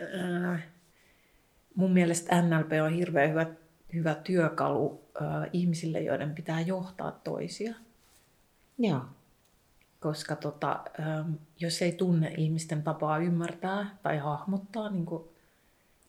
ää, 0.00 0.62
mun 1.74 1.92
mielestä 1.92 2.42
NLP 2.42 2.70
on 2.84 2.92
hirveän 2.92 3.30
hyvä, 3.30 3.46
hyvä 3.94 4.14
työkalu 4.14 5.00
ää, 5.20 5.46
ihmisille, 5.52 6.00
joiden 6.00 6.34
pitää 6.34 6.60
johtaa 6.60 7.10
toisia. 7.12 7.74
Joo. 8.78 9.00
koska 10.00 10.36
tota, 10.36 10.84
ähm, 11.00 11.32
jos 11.60 11.82
ei 11.82 11.92
tunne 11.92 12.34
ihmisten 12.36 12.82
tapaa 12.82 13.18
ymmärtää 13.18 13.96
tai 14.02 14.18
hahmottaa 14.18 14.90
niin 14.90 15.06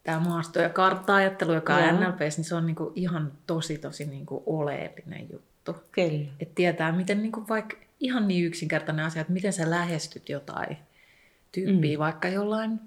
tämä 0.10 0.20
maasto- 0.30 0.60
ja 0.62 0.70
kartta-ajattelu, 0.70 1.54
joka 1.54 1.76
on. 1.76 1.96
NLPs, 2.00 2.38
niin 2.38 2.46
se 2.46 2.56
on 2.56 2.66
niin 2.66 2.76
kuin 2.76 2.92
ihan 2.96 3.32
tosi 3.48 3.78
tosi 3.78 4.06
niin 4.06 4.26
kuin 4.26 4.44
oleellinen 4.46 5.28
juttu. 5.34 5.76
Kyllä. 5.92 6.28
Että 6.40 6.56
tietää, 6.56 6.92
miten 6.92 7.22
niin 7.22 7.32
kuin 7.32 7.48
vaikka 7.50 7.78
ihan 8.00 8.28
niin 8.28 8.46
yksinkertainen 8.46 9.06
asia, 9.06 9.22
että 9.22 9.34
miten 9.34 9.54
sä 9.54 9.70
lähestyt 9.70 10.30
jotain 10.30 10.78
tyyppiä, 11.52 11.98
mm. 11.98 12.00
vaikka 12.00 12.28
jollain 12.28 12.80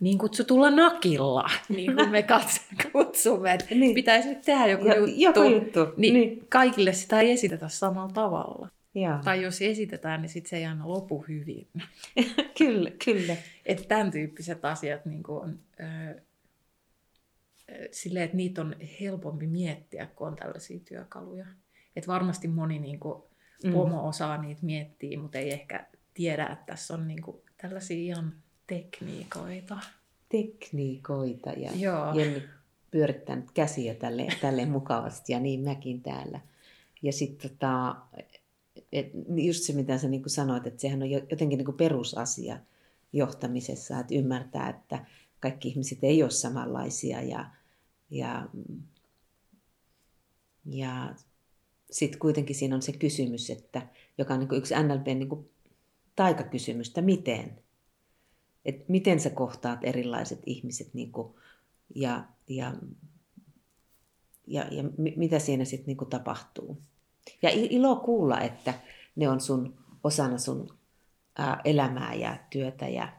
niin 0.00 0.18
kutsutulla 0.18 0.70
nakilla, 0.70 1.50
niin 1.76 1.96
kuin 1.96 2.10
me 2.10 2.24
kutsumme. 2.92 3.54
että 3.54 3.66
Niin. 3.74 3.94
Pitäisi 3.94 4.28
nyt 4.28 4.42
tehdä 4.42 4.66
joku 4.66 4.84
Jo- 4.86 4.94
juttu. 4.94 5.42
joku 5.42 5.42
juttu, 5.42 5.80
Niin, 5.96 6.14
niin. 6.14 6.46
Kaikille 6.48 6.92
sitä 6.92 7.20
ei 7.20 7.32
esitetä 7.32 7.68
samalla 7.68 8.12
tavalla. 8.12 8.68
Joo. 8.94 9.18
Tai 9.24 9.42
jos 9.42 9.62
esitetään, 9.62 10.22
niin 10.22 10.30
sit 10.30 10.46
se 10.46 10.56
ei 10.56 10.66
aina 10.66 10.88
lopu 10.88 11.24
hyvin. 11.28 11.66
kyllä, 12.58 12.90
kyllä. 13.04 13.36
Että 13.66 13.84
tämän 13.88 14.10
tyyppiset 14.10 14.64
asiat 14.64 15.06
niin 15.06 15.22
kuin 15.22 15.42
on 15.42 15.58
ö, 15.80 16.20
silleen, 17.92 18.24
että 18.24 18.36
niitä 18.36 18.60
on 18.60 18.76
helpompi 19.00 19.46
miettiä, 19.46 20.06
kun 20.06 20.26
on 20.26 20.36
tällaisia 20.36 20.80
työkaluja. 20.88 21.46
Et 21.96 22.08
varmasti 22.08 22.48
moni 22.48 22.78
niin 22.78 23.00
kuin, 23.00 23.22
Mm. 23.64 23.72
pomo 23.72 24.08
osaa 24.08 24.42
niitä 24.42 24.66
miettiä, 24.66 25.18
mutta 25.18 25.38
ei 25.38 25.52
ehkä 25.52 25.86
tiedä, 26.14 26.46
että 26.46 26.64
tässä 26.66 26.94
on 26.94 27.08
niin 27.08 27.22
kuin, 27.22 27.36
tällaisia 27.56 27.96
ihan 27.96 28.32
tekniikoita. 28.66 29.78
Tekniikoita 30.28 31.50
ja 31.50 31.70
Joo. 31.74 32.14
Jenni 32.14 32.42
pyörittää 32.90 33.36
nyt 33.36 33.50
käsiä 33.50 33.94
tälle, 33.94 34.26
tälle 34.40 34.66
mukavasti 34.66 35.32
ja 35.32 35.40
niin 35.40 35.60
mäkin 35.60 36.02
täällä. 36.02 36.40
Ja 37.02 37.12
sitten 37.12 37.50
tota, 37.50 37.96
et 38.92 39.06
just 39.28 39.62
se, 39.62 39.72
mitä 39.72 39.98
sä 39.98 40.08
niin 40.08 40.22
sanoit, 40.26 40.66
että 40.66 40.80
sehän 40.80 41.02
on 41.02 41.10
jo- 41.10 41.26
jotenkin 41.30 41.58
niin 41.58 41.74
perusasia 41.76 42.58
johtamisessa, 43.12 43.98
että 44.00 44.14
ymmärtää, 44.14 44.68
että 44.68 45.04
kaikki 45.40 45.68
ihmiset 45.68 45.98
ei 46.02 46.22
ole 46.22 46.30
samanlaisia 46.30 47.22
ja, 47.22 47.50
ja, 48.10 48.48
ja 50.66 51.14
sitten 51.90 52.20
kuitenkin 52.20 52.56
siinä 52.56 52.76
on 52.76 52.82
se 52.82 52.92
kysymys, 52.92 53.50
että, 53.50 53.86
joka 54.18 54.34
on 54.34 54.40
niin 54.40 54.54
yksi 54.54 54.74
NLPn 54.74 55.18
niin 55.18 55.50
taikakysymys, 56.16 56.88
että 56.88 57.02
miten? 57.02 57.66
että 58.66 58.84
miten 58.88 59.20
sä 59.20 59.30
kohtaat 59.30 59.78
erilaiset 59.82 60.40
ihmiset 60.46 60.94
niin 60.94 61.12
kuin, 61.12 61.34
ja, 61.94 62.24
ja, 62.48 62.74
ja, 64.46 64.66
ja 64.70 64.82
mi- 64.98 65.14
mitä 65.16 65.38
siinä 65.38 65.64
sitten 65.64 65.86
niin 65.86 66.10
tapahtuu. 66.10 66.82
Ja 67.42 67.50
ilo 67.52 67.96
kuulla, 67.96 68.40
että 68.40 68.74
ne 69.16 69.28
on 69.28 69.40
sun 69.40 69.78
osana 70.04 70.38
sun 70.38 70.78
ää, 71.38 71.60
elämää 71.64 72.14
ja 72.14 72.38
työtä 72.50 72.88
ja, 72.88 73.12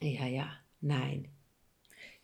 ja, 0.00 0.28
ja 0.28 0.50
näin. 0.82 1.30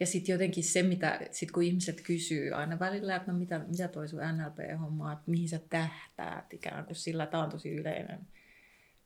Ja 0.03 0.07
sitten 0.07 0.33
jotenkin 0.33 0.65
se, 0.65 0.83
mitä 0.83 1.21
sit 1.31 1.51
kun 1.51 1.63
ihmiset 1.63 2.01
kysyy 2.01 2.53
aina 2.53 2.79
välillä, 2.79 3.17
että 3.17 3.33
no 3.33 3.39
mitä, 3.39 3.59
mitä 3.59 3.89
toi 3.89 4.09
sun 4.09 4.21
NLP-homma, 4.21 5.13
että 5.13 5.31
mihin 5.31 5.49
sä 5.49 5.61
tähtäät 5.71 6.53
ikään 6.53 6.85
kuin 6.85 6.97
sillä, 6.97 7.27
tämä 7.27 7.43
on 7.43 7.51
tosi 7.51 7.75
yleinen 7.75 8.21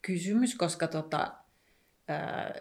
kysymys, 0.02 0.54
koska 0.54 0.86
tota, 0.88 1.34
ää, 2.08 2.54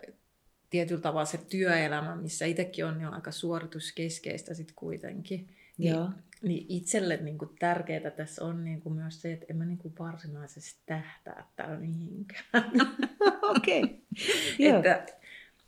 tietyllä 0.69 1.01
tavalla 1.01 1.25
se 1.25 1.37
työelämä, 1.37 2.15
missä 2.15 2.45
itsekin 2.45 2.85
on, 2.85 2.97
niin 2.97 3.07
on 3.07 3.13
aika 3.13 3.31
suorituskeskeistä 3.31 4.53
sitten 4.53 4.75
kuitenkin. 4.75 5.49
Niin, 5.77 5.93
Joo. 5.93 6.09
niin 6.41 6.65
itselle 6.69 7.17
niin 7.17 7.37
kuin 7.37 7.51
tärkeää 7.59 8.11
tässä 8.11 8.45
on 8.45 8.63
niin 8.63 8.81
kuin 8.81 8.95
myös 8.95 9.21
se, 9.21 9.33
että 9.33 9.45
en 9.49 9.57
mä 9.57 9.65
niin 9.65 9.77
kuin 9.77 9.93
varsinaisesti 9.99 10.79
tähtää 10.85 11.47
täällä 11.55 11.77
mihinkään. 11.77 12.71
Okei. 13.57 14.01
Joo. 14.59 14.77
että, 14.77 15.05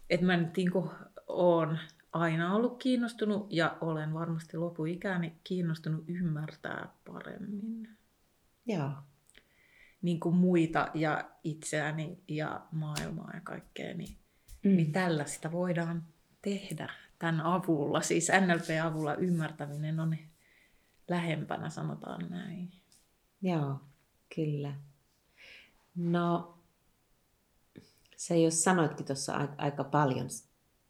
että 0.10 0.26
mä 0.26 0.38
nyt 0.38 0.58
niin 0.58 0.72
kuin 0.72 0.90
oon 1.28 1.78
aina 2.18 2.56
ollut 2.56 2.78
kiinnostunut 2.84 3.48
ja 3.50 3.78
olen 3.82 4.14
varmasti 4.14 4.58
lopuikäni 4.58 5.36
kiinnostunut 5.44 6.04
ymmärtää 6.08 6.90
paremmin 7.06 7.90
Joo. 8.66 8.92
niin 10.02 10.20
kuin 10.20 10.36
muita 10.36 10.92
ja 10.94 11.30
itseäni 11.44 12.24
ja 12.28 12.62
maailmaa 12.72 13.32
ja 13.34 13.42
kaikkea, 13.44 13.94
niin, 13.94 14.18
Mm. 14.64 14.76
niin 14.76 14.92
tällaista 14.92 15.52
voidaan 15.52 16.04
tehdä 16.42 16.90
tämän 17.20 17.42
avulla. 17.42 18.02
Siis 18.02 18.28
NLP-avulla 18.28 19.16
ymmärtäminen 19.16 20.00
on 20.00 20.18
lähempänä, 21.08 21.70
sanotaan 21.70 22.30
näin. 22.30 22.72
Joo, 23.42 23.80
kyllä. 24.36 24.74
No, 25.96 26.58
sä 28.18 28.36
jos 28.36 28.64
sanoitkin 28.64 29.06
tuossa 29.06 29.50
aika, 29.58 29.84
paljon 29.84 30.28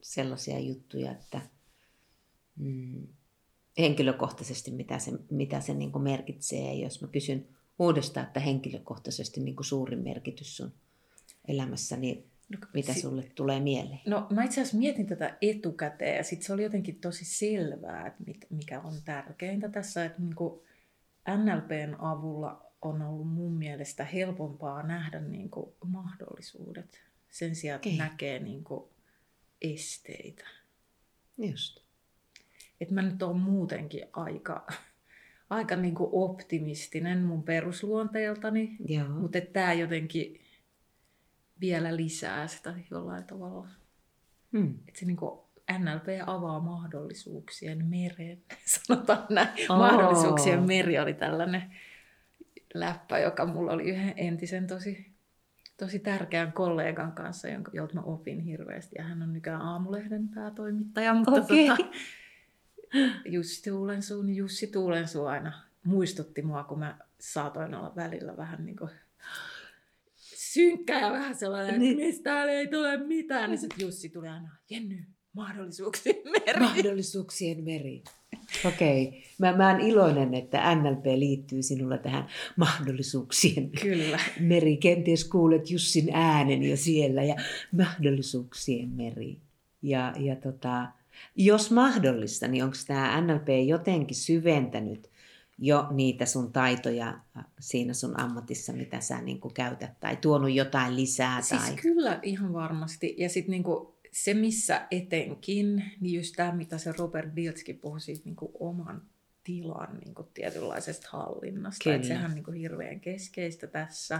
sellaisia 0.07 0.59
juttuja, 0.59 1.11
että 1.11 1.41
mm, 2.55 3.07
henkilökohtaisesti 3.77 4.71
mitä 4.71 4.99
se, 4.99 5.11
mitä 5.31 5.61
se 5.61 5.73
niin 5.73 6.01
merkitsee. 6.01 6.73
Jos 6.73 7.01
mä 7.01 7.07
kysyn 7.07 7.47
uudestaan, 7.79 8.27
että 8.27 8.39
henkilökohtaisesti 8.39 9.39
niin 9.39 9.55
suurin 9.61 9.99
merkitys 10.03 10.57
sun 10.57 10.73
elämässä, 11.47 11.97
niin 11.97 12.31
No, 12.49 12.57
mitä 12.73 12.93
si- 12.93 13.01
sulle 13.01 13.31
tulee 13.35 13.59
mieleen? 13.59 13.99
No 14.05 14.27
mä 14.29 14.43
itse 14.43 14.61
asiassa 14.61 14.77
mietin 14.77 15.07
tätä 15.07 15.37
etukäteen 15.41 16.17
ja 16.17 16.23
sitten 16.23 16.45
se 16.47 16.53
oli 16.53 16.63
jotenkin 16.63 16.99
tosi 16.99 17.25
selvää, 17.25 18.07
että 18.07 18.23
mit, 18.25 18.45
mikä 18.49 18.81
on 18.81 18.93
tärkeintä 19.05 19.69
tässä, 19.69 20.05
että 20.05 20.21
niinku 20.21 20.63
NLPn 21.37 21.95
avulla 21.99 22.65
on 22.81 23.01
ollut 23.01 23.33
mun 23.33 23.53
mielestä 23.53 24.05
helpompaa 24.05 24.83
nähdä 24.83 25.19
niinku 25.21 25.75
mahdollisuudet 25.85 26.99
sen 27.29 27.55
sijaan, 27.55 27.75
että 27.75 27.89
Okei. 27.89 27.97
näkee 27.97 28.39
niinku 28.39 28.96
esteitä. 29.61 30.47
Just. 31.37 31.79
Et 32.81 32.91
mä 32.91 33.01
nyt 33.01 33.23
oon 33.23 33.39
muutenkin 33.39 34.05
aika, 34.13 34.67
aika 35.49 35.75
niinku 35.75 36.09
optimistinen 36.11 37.19
mun 37.19 37.43
perusluonteeltani, 37.43 38.77
Joo. 38.87 39.09
mutta 39.09 39.41
tämä 39.41 39.73
jotenkin 39.73 40.41
vielä 41.61 41.95
lisää 41.95 42.47
sitä 42.47 42.73
jollain 42.91 43.23
tavalla. 43.23 43.67
Hmm. 44.51 44.79
että 44.87 44.99
se 44.99 45.05
niin 45.05 45.17
NLP 45.71 46.07
avaa 46.25 46.59
mahdollisuuksien 46.59 47.85
meren, 47.85 48.43
sanotaan 48.87 49.25
näin. 49.29 49.71
Oo. 49.71 49.77
Mahdollisuuksien 49.77 50.63
meri 50.63 50.99
oli 50.99 51.13
tällainen 51.13 51.63
läppä, 52.73 53.19
joka 53.19 53.45
mulla 53.45 53.71
oli 53.71 53.83
yhden 53.83 54.13
entisen 54.17 54.67
tosi, 54.67 55.16
tosi 55.77 55.99
tärkeän 55.99 56.53
kollegan 56.53 57.11
kanssa, 57.11 57.47
jonka, 57.47 57.71
jolta 57.73 57.93
mä 57.93 58.01
opin 58.01 58.39
hirveästi. 58.39 58.95
Ja 58.97 59.03
hän 59.03 59.21
on 59.21 59.33
nykyään 59.33 59.61
Aamulehden 59.61 60.29
päätoimittaja, 60.29 61.13
mutta 61.13 61.31
Okei. 61.31 61.67
tota, 61.67 61.83
Jussi 63.25 63.69
Tuulensuu, 63.69 64.21
niin 64.21 64.35
Jussi 64.35 64.67
Tuulensuu 64.67 65.25
aina 65.25 65.61
muistutti 65.83 66.41
mua, 66.41 66.63
kun 66.63 66.79
mä 66.79 66.97
saatoin 67.19 67.75
olla 67.75 67.95
välillä 67.95 68.37
vähän 68.37 68.65
niin 68.65 68.77
kuin 68.77 68.89
synkkä 70.35 70.99
ja 70.99 71.11
vähän 71.11 71.35
sellainen, 71.35 71.79
niin. 71.79 71.97
mistä 71.97 72.43
ei 72.43 72.67
tule 72.67 72.97
mitään. 72.97 73.49
Niin 73.49 73.59
sitten 73.59 73.85
Jussi 73.85 74.09
tuli 74.09 74.27
aina, 74.27 74.49
Jenny, 74.69 75.03
mahdollisuuksien 75.33 76.15
meri. 76.45 76.59
Mahdollisuuksien 76.59 77.63
meri. 77.63 78.03
Okei. 78.65 79.07
Okay. 79.07 79.19
Mä, 79.37 79.57
mä 79.57 79.71
oon 79.71 79.81
iloinen, 79.81 80.33
että 80.33 80.75
NLP 80.75 81.05
liittyy 81.05 81.63
sinulla 81.63 81.97
tähän 81.97 82.27
mahdollisuuksien 82.55 83.69
Kyllä. 83.81 84.19
meri. 84.39 84.77
Kenties 84.77 85.25
kuulet 85.25 85.71
Jussin 85.71 86.09
äänen 86.13 86.63
jo 86.63 86.77
siellä 86.77 87.23
ja 87.23 87.35
mahdollisuuksien 87.71 88.89
meri. 88.89 89.37
Ja, 89.81 90.13
ja 90.19 90.35
tota, 90.35 90.87
jos 91.35 91.71
mahdollista, 91.71 92.47
niin 92.47 92.63
onko 92.63 92.75
tämä 92.87 93.21
NLP 93.21 93.47
jotenkin 93.67 94.15
syventänyt 94.15 95.09
jo 95.57 95.87
niitä 95.91 96.25
sun 96.25 96.51
taitoja 96.51 97.19
siinä 97.59 97.93
sun 97.93 98.19
ammatissa, 98.19 98.73
mitä 98.73 98.99
sä 98.99 99.21
niin 99.21 99.39
käytät, 99.53 99.99
tai 99.99 100.17
tuonut 100.17 100.51
jotain 100.51 100.95
lisää? 100.95 101.41
Siis 101.41 101.61
tai... 101.61 101.75
kyllä 101.75 102.19
ihan 102.23 102.53
varmasti. 102.53 103.15
Ja 103.17 103.29
sitten 103.29 103.51
niin 103.51 103.63
se, 104.23 104.33
missä 104.33 104.87
etenkin, 104.91 105.83
niin 105.99 106.15
just 106.15 106.35
tämä, 106.35 106.51
mitä 106.51 106.77
se 106.77 106.91
Robert 106.97 107.35
Diltski 107.35 107.73
puhui 107.73 108.01
siitä 108.01 108.21
niin 108.25 108.35
kuin 108.35 108.51
oman 108.59 109.01
tilan 109.43 109.97
niin 109.97 110.15
kuin 110.15 110.27
tietynlaisesta 110.33 111.07
hallinnasta. 111.11 111.83
Kyllä. 111.83 111.95
Että 111.95 112.07
sehän 112.07 112.25
on 112.25 112.35
niin 112.35 112.43
kuin 112.43 112.57
hirveän 112.57 112.99
keskeistä 112.99 113.67
tässä. 113.67 114.19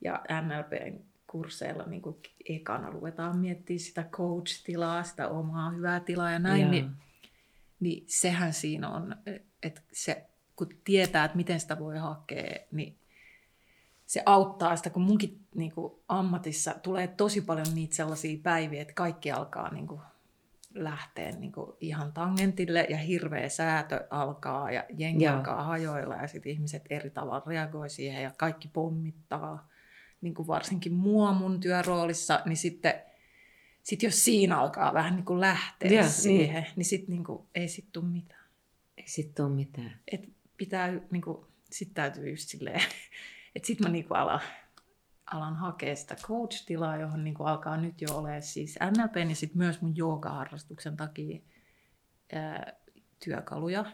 Ja 0.00 0.24
NLPn 0.42 1.00
kursseilla 1.26 1.86
niin 1.86 2.02
kuin 2.02 2.16
ekana 2.48 2.90
ruvetaan 2.90 3.38
miettimään 3.38 3.80
sitä 3.80 4.04
coach-tilaa, 4.10 5.02
sitä 5.02 5.28
omaa 5.28 5.70
hyvää 5.70 6.00
tilaa 6.00 6.30
ja 6.30 6.38
näin, 6.38 6.70
niin, 6.70 6.90
niin 7.80 8.04
sehän 8.06 8.52
siinä 8.52 8.88
on, 8.88 9.16
että 9.62 9.80
se, 9.92 10.26
kun 10.56 10.68
tietää, 10.84 11.24
että 11.24 11.36
miten 11.36 11.60
sitä 11.60 11.78
voi 11.78 11.98
hakea, 11.98 12.66
niin 12.72 12.98
se 14.06 14.22
auttaa 14.26 14.76
sitä, 14.76 14.90
kun 14.90 15.02
munkin 15.02 15.40
niin 15.54 15.72
kuin, 15.72 15.92
ammatissa 16.08 16.74
tulee 16.82 17.06
tosi 17.06 17.40
paljon 17.40 17.66
niitä 17.74 17.96
sellaisia 17.96 18.38
päiviä, 18.42 18.82
että 18.82 18.94
kaikki 18.94 19.30
alkaa 19.30 19.74
niin 19.74 19.86
kuin, 19.86 20.00
lähteä 20.74 21.30
niin 21.30 21.52
kuin, 21.52 21.72
ihan 21.80 22.12
tangentille 22.12 22.86
ja 22.90 22.96
hirveä 22.96 23.48
säätö 23.48 24.06
alkaa 24.10 24.70
ja 24.70 24.84
jengi 24.98 25.24
Joo. 25.24 25.36
alkaa 25.36 25.62
hajoilla 25.64 26.14
ja 26.14 26.28
sitten 26.28 26.52
ihmiset 26.52 26.82
eri 26.90 27.10
tavalla 27.10 27.42
reagoi 27.46 27.90
siihen 27.90 28.22
ja 28.22 28.30
kaikki 28.36 28.68
pommittaa. 28.68 29.68
Niin 30.20 30.34
kuin 30.34 30.48
varsinkin 30.48 30.92
mua 30.92 31.32
mun 31.32 31.60
työroolissa, 31.60 32.40
niin 32.46 32.56
sitten 32.56 32.94
sit 33.82 34.02
jos 34.02 34.24
siinä 34.24 34.58
alkaa 34.58 34.94
vähän 34.94 35.16
niin 35.16 35.24
kuin 35.24 35.40
lähteä 35.40 35.90
ja, 35.90 36.08
siihen, 36.08 36.62
niin, 36.62 36.72
niin 36.76 36.84
sitten 36.84 37.10
niin 37.10 37.24
kuin, 37.24 37.46
ei 37.54 37.68
sitten 37.68 37.92
tule 37.92 38.12
mitään. 38.12 38.44
Ei 38.96 39.08
sitten 39.08 39.34
tule 39.34 39.54
mitään. 39.54 40.00
Et 40.12 40.28
pitää, 40.56 40.92
niin 41.10 41.22
kuin, 41.22 41.46
sitten 41.70 41.94
täytyy 41.94 42.30
just 42.30 42.48
silleen 42.48 42.82
että 43.56 43.66
sitten 43.66 43.86
mä 43.86 43.92
niinku 43.92 44.14
alan, 44.14 44.40
alan 45.26 45.56
hakea 45.56 45.96
sitä 45.96 46.14
coach-tilaa, 46.14 46.96
johon 46.96 47.24
niinku 47.24 47.44
alkaa 47.44 47.76
nyt 47.76 48.00
jo 48.00 48.16
olla 48.16 48.40
siis 48.40 48.78
NLP 48.96 49.16
ja 49.28 49.36
sitten 49.36 49.58
myös 49.58 49.80
mun 49.80 49.96
jooga-harrastuksen 49.96 50.96
takia 50.96 51.40
ää, 52.32 52.72
työkaluja. 53.24 53.84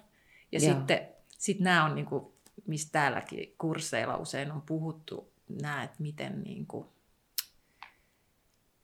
Ja 0.52 0.60
Joo. 0.60 0.74
sitten 0.74 1.08
sit 1.28 1.60
nämä 1.60 1.84
on, 1.84 1.94
niinku, 1.94 2.38
mistä 2.66 2.92
täälläkin 2.92 3.54
kursseilla 3.58 4.16
usein 4.16 4.52
on 4.52 4.62
puhuttu, 4.62 5.32
nämä, 5.48 5.82
että 5.82 6.02
miten 6.02 6.42
niinku, 6.42 6.92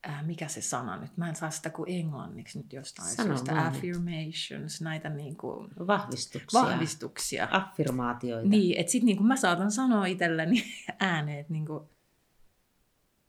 äh, 0.08 0.26
mikä 0.26 0.49
se 0.49 0.61
sana 0.62 0.96
nyt, 0.96 1.16
mä 1.16 1.28
en 1.28 1.37
saa 1.37 1.50
sitä 1.50 1.70
kuin 1.70 1.92
englanniksi 1.92 2.58
nyt 2.58 2.73
jostain 2.73 3.08
Sano 3.08 3.28
syystä, 3.28 3.66
affirmations, 3.66 4.80
näitä 4.80 5.08
niin 5.08 5.37
kuin 5.37 5.70
vahvistuksia. 5.87 6.62
vahvistuksia. 6.62 7.49
Affirmaatioita. 7.50 8.49
Niin, 8.49 8.80
että 8.80 8.92
sitten 8.92 9.06
niin 9.06 9.16
kuin 9.16 9.26
mä 9.26 9.37
saatan 9.37 9.70
sanoa 9.70 10.06
itselleni 10.06 10.64
ääneen, 11.00 11.38
että 11.38 11.52
niin 11.52 11.66
kuin, 11.66 11.84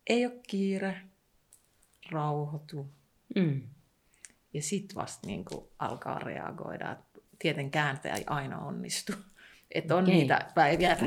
ei 0.08 0.26
ole 0.26 0.40
kiire, 0.48 1.02
rauhoitu. 2.12 2.92
Mm. 3.36 3.62
Ja 4.54 4.62
sitten 4.62 4.96
vasta 4.96 5.28
niin 5.28 5.46
kuin 5.46 5.66
alkaa 5.80 6.20
reagoida. 6.20 6.98
Tietenkään 7.40 8.00
se 8.04 8.10
ei 8.10 8.24
aina 8.28 8.60
onnistu. 8.60 9.14
Että 9.72 9.96
on 9.96 10.04
okay. 10.04 10.16
niitä 10.16 10.52
päiviä, 10.56 10.92
että 10.92 11.06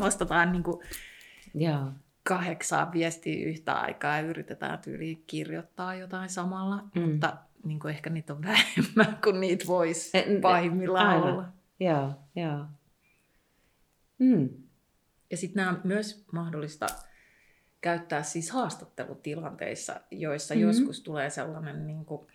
vastataan 0.04 0.52
niin 0.52 0.62
kuin, 0.62 0.86
Joo 1.54 1.92
kahdeksaa 2.30 2.92
viestiä 2.92 3.46
yhtä 3.46 3.72
aikaa 3.72 4.16
ja 4.16 4.22
yritetään 4.22 4.78
tyyliin 4.78 5.24
kirjoittaa 5.26 5.94
jotain 5.94 6.28
samalla, 6.28 6.84
mm. 6.94 7.02
mutta 7.02 7.36
niin 7.64 7.80
kuin 7.80 7.94
ehkä 7.94 8.10
niitä 8.10 8.32
on 8.32 8.42
vähemmän 8.42 9.18
kuin 9.24 9.40
niitä 9.40 9.64
voisi 9.66 10.12
pahimmillaan 10.42 11.06
Aivan. 11.06 11.32
olla. 11.32 11.48
Joo, 11.80 12.12
joo. 12.36 12.66
Mm. 14.18 14.48
Ja 15.30 15.36
sitten 15.36 15.60
nämä 15.60 15.76
on 15.76 15.80
myös 15.84 16.24
mahdollista 16.32 16.86
käyttää 17.80 18.22
siis 18.22 18.50
haastattelutilanteissa, 18.50 20.00
joissa 20.10 20.54
mm-hmm. 20.54 20.66
joskus 20.66 21.00
tulee 21.00 21.30
sellainen, 21.30 21.86
niin 21.86 22.04
kuin, 22.04 22.26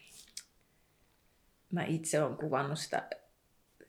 mä 1.71 1.83
itse 1.83 2.23
olen 2.23 2.37
kuvannut 2.37 2.79
sitä 2.79 3.09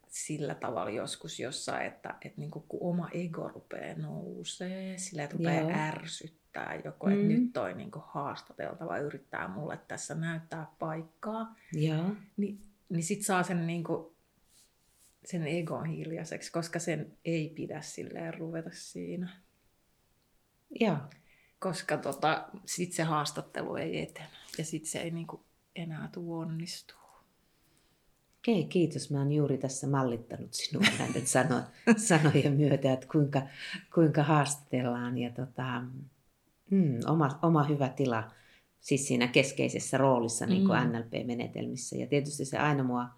sillä 0.08 0.54
tavalla 0.54 0.90
joskus 0.90 1.40
jossain, 1.40 1.86
että, 1.86 2.14
että 2.20 2.40
niin 2.40 2.50
kuin, 2.50 2.64
kun 2.68 2.80
oma 2.82 3.08
ego 3.12 3.48
rupeaa 3.48 3.98
nousee, 3.98 4.98
sillä 4.98 5.28
rupeaa 5.32 5.60
Joo. 5.60 5.70
ärsyttää 5.70 6.80
joko, 6.84 7.08
että 7.08 7.22
mm. 7.22 7.28
nyt 7.28 7.52
toi 7.52 7.74
niin 7.74 7.90
kuin, 7.90 8.02
haastateltava 8.06 8.98
yrittää 8.98 9.48
mulle 9.48 9.80
tässä 9.88 10.14
näyttää 10.14 10.66
paikkaa, 10.78 11.56
Joo. 11.72 12.14
niin, 12.36 12.62
niin 12.88 13.04
sit 13.04 13.22
saa 13.22 13.42
sen, 13.42 13.66
niin 13.66 13.84
kuin, 13.84 14.16
sen 15.24 15.46
egon 15.46 15.86
hiljaiseksi, 15.86 16.52
koska 16.52 16.78
sen 16.78 17.18
ei 17.24 17.48
pidä 17.48 17.80
silleen 17.80 18.34
ruveta 18.34 18.70
siinä. 18.72 19.42
Joo. 20.80 20.96
Koska 21.58 21.96
tota, 21.96 22.48
sit 22.66 22.92
se 22.92 23.02
haastattelu 23.02 23.76
ei 23.76 24.02
etene 24.02 24.28
ja 24.58 24.64
sit 24.64 24.86
se 24.86 25.00
ei 25.00 25.10
niin 25.10 25.26
kuin, 25.26 25.42
enää 25.76 26.08
tule 26.12 26.46
onnistua. 26.46 27.05
Okei, 28.48 28.64
kiitos. 28.64 29.10
Mä 29.10 29.18
oon 29.18 29.32
juuri 29.32 29.58
tässä 29.58 29.86
mallittanut 29.86 30.54
sinua 30.54 30.82
näiden 30.98 31.26
sano, 31.26 31.60
sanojen 31.96 32.52
myötä, 32.52 32.92
että 32.92 33.06
kuinka, 33.12 33.42
kuinka 33.94 34.22
haastatellaan. 34.22 35.18
Ja 35.18 35.30
tota, 35.30 35.82
mm, 36.70 36.98
oma, 37.06 37.38
oma 37.42 37.64
hyvä 37.64 37.88
tila 37.88 38.30
siis 38.80 39.08
siinä 39.08 39.28
keskeisessä 39.28 39.98
roolissa 39.98 40.46
niin 40.46 40.66
kuin 40.66 40.80
mm. 40.80 40.92
NLP-menetelmissä. 40.92 41.96
Ja 41.96 42.06
tietysti 42.06 42.44
se 42.44 42.58
aina 42.58 42.82
mua 42.82 43.08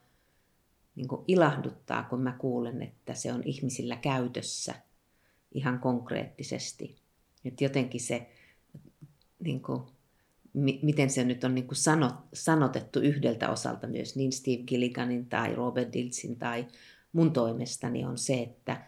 niin 0.95 1.09
kuin 1.09 1.25
ilahduttaa, 1.27 2.03
kun 2.03 2.21
mä 2.21 2.33
kuulen, 2.33 2.83
että 2.83 3.15
se 3.15 3.33
on 3.33 3.43
ihmisillä 3.45 3.97
käytössä 3.97 4.75
ihan 5.53 5.79
konkreettisesti. 5.79 6.97
Että 7.45 7.65
jotenkin 7.65 8.01
se 8.01 8.31
niin 9.39 9.63
kuin, 9.63 9.83
miten 10.83 11.11
se 11.11 11.25
nyt 11.25 11.45
on 11.45 11.55
niin 11.55 11.67
kuin 11.67 11.77
sanot, 11.77 12.15
sanotettu 12.35 13.01
yhdeltä 13.01 13.51
osalta 13.51 13.87
myös 13.87 14.17
niin 14.17 14.33
Steve 14.33 14.63
Gilliganin 14.63 15.27
tai 15.27 15.55
Robert 15.55 15.93
Diltsin 15.93 16.37
tai 16.37 16.67
mun 17.13 17.33
toimestani 17.33 18.05
on 18.05 18.19
se, 18.19 18.35
että, 18.35 18.87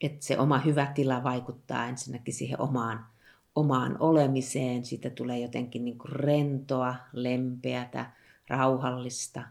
että 0.00 0.26
se 0.26 0.38
oma 0.38 0.58
hyvä 0.58 0.86
tila 0.94 1.22
vaikuttaa 1.22 1.86
ensinnäkin 1.86 2.34
siihen 2.34 2.60
omaan, 2.60 3.06
omaan 3.54 3.96
olemiseen. 4.00 4.84
Siitä 4.84 5.10
tulee 5.10 5.38
jotenkin 5.38 5.84
niin 5.84 5.98
kuin 5.98 6.12
rentoa, 6.12 6.94
lempeätä, 7.12 8.10
rauhallista. 8.48 9.42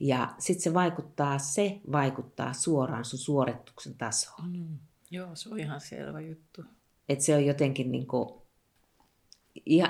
Ja 0.00 0.34
sitten 0.38 0.62
se 0.62 0.74
vaikuttaa, 0.74 1.38
se 1.38 1.80
vaikuttaa 1.92 2.52
suoraan 2.52 3.04
sun 3.04 3.18
suorituksen 3.18 3.94
tasoon. 3.94 4.52
Mm, 4.52 4.78
joo, 5.10 5.34
se 5.34 5.48
on 5.48 5.60
ihan 5.60 5.80
selvä 5.80 6.20
juttu. 6.20 6.64
Et 7.08 7.20
se 7.20 7.34
on 7.34 7.46
jotenkin 7.46 7.92
niin 7.92 8.06
kuin, 8.06 8.39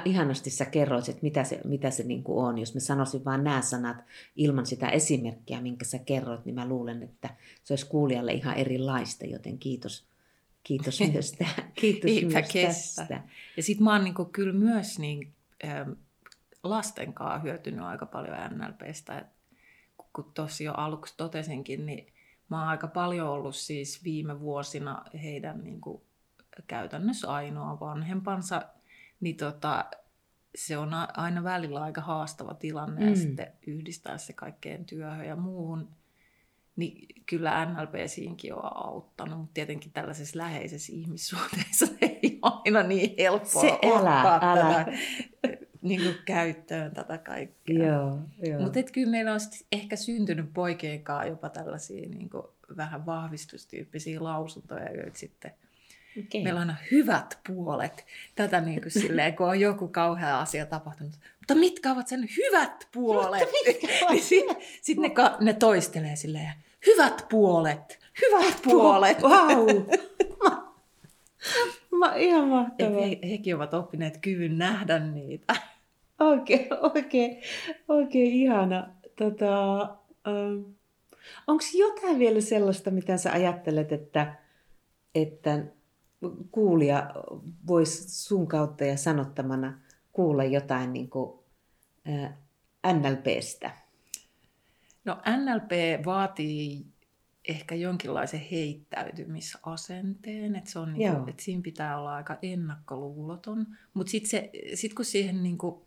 ihanasti 0.04 0.50
sä 0.50 0.64
kerroit, 0.64 1.08
että 1.08 1.22
mitä 1.22 1.44
se, 1.44 1.60
mitä 1.64 1.90
se 1.90 2.02
niin 2.02 2.22
on. 2.26 2.58
Jos 2.58 2.74
mä 2.74 2.80
sanoisin 2.80 3.24
vain 3.24 3.44
nämä 3.44 3.62
sanat 3.62 3.96
ilman 4.36 4.66
sitä 4.66 4.88
esimerkkiä, 4.88 5.60
minkä 5.60 5.84
sä 5.84 5.98
kerroit, 5.98 6.44
niin 6.44 6.54
mä 6.54 6.68
luulen, 6.68 7.02
että 7.02 7.30
se 7.64 7.72
olisi 7.72 7.86
kuulijalle 7.86 8.32
ihan 8.32 8.56
erilaista, 8.56 9.26
joten 9.26 9.58
kiitos, 9.58 10.06
kiitos 10.62 11.00
myös, 11.12 11.32
tä, 11.32 11.46
kiitos 11.74 12.10
myös 12.22 12.94
tästä. 12.94 13.22
Ja 13.56 13.62
sitten 13.62 13.84
mä 13.84 13.92
oon 13.92 14.04
niin 14.04 14.14
kuin, 14.14 14.32
kyllä 14.32 14.52
myös 14.52 14.98
niin, 14.98 15.32
ähm, 15.64 15.90
lasten 16.62 17.12
kanssa 17.12 17.38
hyötynyt 17.38 17.84
aika 17.84 18.06
paljon 18.06 18.36
NLPstä. 18.50 19.18
Et, 19.18 19.26
kun 20.12 20.32
tuossa 20.34 20.62
jo 20.62 20.72
aluksi 20.72 21.14
totesinkin, 21.16 21.86
niin 21.86 22.12
mä 22.48 22.60
oon 22.60 22.68
aika 22.68 22.88
paljon 22.88 23.28
ollut 23.28 23.56
siis 23.56 24.04
viime 24.04 24.40
vuosina 24.40 25.04
heidän 25.22 25.64
niin 25.64 25.80
kuin, 25.80 26.02
käytännössä 26.66 27.32
ainoa 27.32 27.80
vanhempansa– 27.80 28.62
niin 29.20 29.36
tota, 29.36 29.84
se 30.54 30.78
on 30.78 30.90
aina 31.16 31.44
välillä 31.44 31.82
aika 31.82 32.00
haastava 32.00 32.54
tilanne 32.54 33.00
mm. 33.00 33.08
ja 33.08 33.16
sitten 33.16 33.52
yhdistää 33.66 34.18
se 34.18 34.32
kaikkeen 34.32 34.84
työhön 34.84 35.26
ja 35.26 35.36
muuhun. 35.36 35.88
Niin 36.76 37.06
kyllä 37.26 37.64
NLP 37.64 37.94
siinkin 38.06 38.54
on 38.54 38.76
auttanut, 38.86 39.38
mutta 39.38 39.54
tietenkin 39.54 39.92
tällaisessa 39.92 40.38
läheisessä 40.38 40.92
ihmissuhteessa 40.92 41.86
ei 42.02 42.38
ole 42.42 42.52
aina 42.64 42.82
niin 42.82 43.14
helppoa 43.18 43.62
se 43.62 43.78
älä, 43.82 44.34
ottaa 44.34 44.52
älä. 44.52 44.84
Tätä, 44.84 44.98
niin 45.82 46.02
kuin 46.02 46.14
käyttöön 46.24 46.94
tätä 46.94 47.18
kaikkea. 47.18 47.86
Joo, 47.86 48.18
joo. 48.46 48.60
Mutta 48.60 48.82
kyllä 48.92 49.10
meillä 49.10 49.32
on 49.32 49.40
ehkä 49.72 49.96
syntynyt 49.96 50.52
poikien 50.52 51.04
kanssa 51.04 51.28
jopa 51.28 51.48
tällaisia 51.48 52.08
niin 52.08 52.30
kuin 52.30 52.42
vähän 52.76 53.06
vahvistustyyppisiä 53.06 54.24
lausuntoja, 54.24 54.92
joita 54.92 55.18
sitten 55.18 55.50
Okay. 56.18 56.42
Meillä 56.42 56.60
on 56.60 56.74
hyvät 56.90 57.38
puolet. 57.46 58.06
Tätä 58.34 58.60
niin 58.60 58.80
kuin 58.80 58.92
silleen, 59.02 59.36
kun 59.36 59.48
on 59.48 59.60
joku 59.60 59.88
kauhea 59.88 60.40
asia 60.40 60.66
tapahtunut. 60.66 61.12
Mutta 61.38 61.54
mitkä 61.54 61.92
ovat 61.92 62.08
sen 62.08 62.28
hyvät 62.36 62.88
puolet? 62.92 63.48
Niin 64.10 64.22
Sitten 64.22 64.56
sit 64.82 64.98
ne, 64.98 65.10
ka- 65.10 65.36
ne 65.40 65.52
toistelee 65.52 66.16
silleen, 66.16 66.52
hyvät 66.86 67.26
puolet, 67.30 67.98
hyvät 68.22 68.62
puolet. 68.62 69.22
Wow. 69.22 69.68
Ma, 71.98 72.14
ihan 72.14 72.48
mahtavaa. 72.48 73.00
he, 73.00 73.18
hekin 73.30 73.56
ovat 73.56 73.74
oppineet 73.74 74.16
kyvyn 74.16 74.58
nähdä 74.58 74.98
niitä. 74.98 75.54
Oikein, 76.20 76.66
oikein, 76.94 77.42
oikein 77.88 78.32
ihana. 78.32 78.88
Tota, 79.16 79.80
ähm, 80.28 80.72
Onko 81.46 81.64
jotain 81.74 82.18
vielä 82.18 82.40
sellaista, 82.40 82.90
mitä 82.90 83.16
sä 83.16 83.32
ajattelet, 83.32 83.92
että, 83.92 84.34
että 85.14 85.64
kuulija 86.50 87.10
voisi 87.66 88.10
sun 88.10 88.48
kautta 88.48 88.84
ja 88.84 88.96
sanottamana 88.96 89.80
kuulla 90.12 90.44
jotain 90.44 90.92
niin 90.92 91.10
kuin, 91.10 91.40
äh, 92.08 92.32
NLPstä? 92.92 93.70
No 95.04 95.14
NLP 95.14 96.04
vaatii 96.04 96.86
ehkä 97.48 97.74
jonkinlaisen 97.74 98.46
heittäytymisasenteen, 98.50 100.56
että, 100.56 100.70
se 100.70 100.78
on 100.78 100.92
niinku, 100.92 101.30
että 101.30 101.42
siinä 101.42 101.62
pitää 101.62 101.98
olla 101.98 102.14
aika 102.14 102.38
ennakkoluuloton. 102.42 103.66
Mutta 103.94 104.10
sitten 104.10 104.50
sit 104.74 104.94
kun 104.94 105.04
siihen 105.04 105.42
niinku 105.42 105.86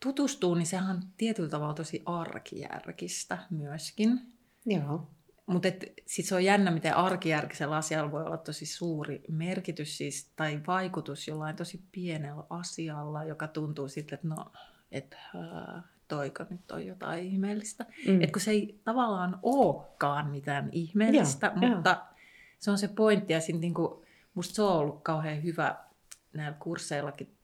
tutustuu, 0.00 0.54
niin 0.54 0.66
sehän 0.66 0.96
on 0.96 1.02
tietyllä 1.16 1.48
tavalla 1.48 1.74
tosi 1.74 2.02
arkijärkistä 2.06 3.38
myöskin. 3.50 4.20
Joo. 4.66 5.08
Mutta 5.46 5.68
sitten 6.06 6.28
se 6.28 6.34
on 6.34 6.44
jännä, 6.44 6.70
miten 6.70 6.96
arkijärkisellä 6.96 7.76
asialla 7.76 8.10
voi 8.12 8.24
olla 8.24 8.36
tosi 8.36 8.66
suuri 8.66 9.22
merkitys 9.28 9.98
siis, 9.98 10.32
tai 10.36 10.60
vaikutus 10.66 11.28
jollain 11.28 11.56
tosi 11.56 11.82
pienellä 11.92 12.44
asialla, 12.50 13.24
joka 13.24 13.48
tuntuu 13.48 13.88
sitten, 13.88 14.14
että 14.16 14.28
no, 14.28 14.52
et, 14.92 15.16
äh, 15.34 15.82
toiko 16.08 16.44
nyt 16.50 16.70
on 16.70 16.86
jotain 16.86 17.24
ihmeellistä. 17.24 17.86
Mm. 18.06 18.12
Mm. 18.12 18.22
Et 18.22 18.30
kun 18.32 18.40
se 18.40 18.50
ei 18.50 18.80
tavallaan 18.84 19.38
olekaan 19.42 20.30
mitään 20.30 20.68
ihmeellistä, 20.72 21.52
joo, 21.60 21.74
mutta 21.74 22.02
se 22.58 22.70
on 22.70 22.78
se 22.78 22.88
pointti. 22.88 23.32
Ja 23.32 23.40
sit 23.40 23.60
niinku, 23.60 24.04
musta 24.34 24.54
se 24.54 24.62
on 24.62 24.76
ollut 24.76 25.02
kauhean 25.02 25.42
hyvä 25.42 25.76
näillä 26.32 26.56
kursseillakin. 26.60 27.36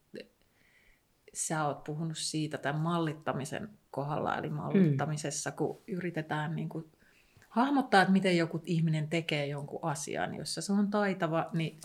Sä 1.35 1.67
oot 1.67 1.85
puhunut 1.85 2.19
siitä 2.19 2.59
tämän 2.59 2.81
mallittamisen 2.81 3.69
kohdalla, 3.91 4.37
eli 4.37 4.51
mallittamisessa, 4.51 5.51
mm. 5.51 5.57
kun 5.57 5.83
yritetään 5.87 6.57
niinku 6.57 6.91
hahmottaa, 7.49 8.03
että 8.03 8.13
miten 8.13 8.37
joku 8.37 8.63
ihminen 8.65 9.09
tekee 9.09 9.47
jonkun 9.47 9.81
asian, 9.83 10.35
jossa 10.35 10.61
se 10.61 10.73
on 10.73 10.91
taitava, 10.91 11.51
niin, 11.53 11.81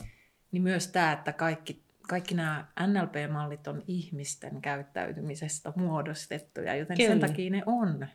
niin 0.52 0.63
myös 0.63 0.88
tämä, 0.88 1.12
että 1.12 1.34
kaikki, 1.34 1.84
kaikki 2.08 2.36
nämä 2.36 2.67
NLP-mallit 2.88 3.67
on 3.67 3.84
ihmisten 3.88 4.62
käyttäytymisestä 4.62 5.73
muodostettuja, 5.76 6.76
joten 6.76 6.97
Kyllä. 6.97 7.10
sen 7.10 7.19
takia 7.19 7.52
ne 7.52 7.63
on 7.65 8.08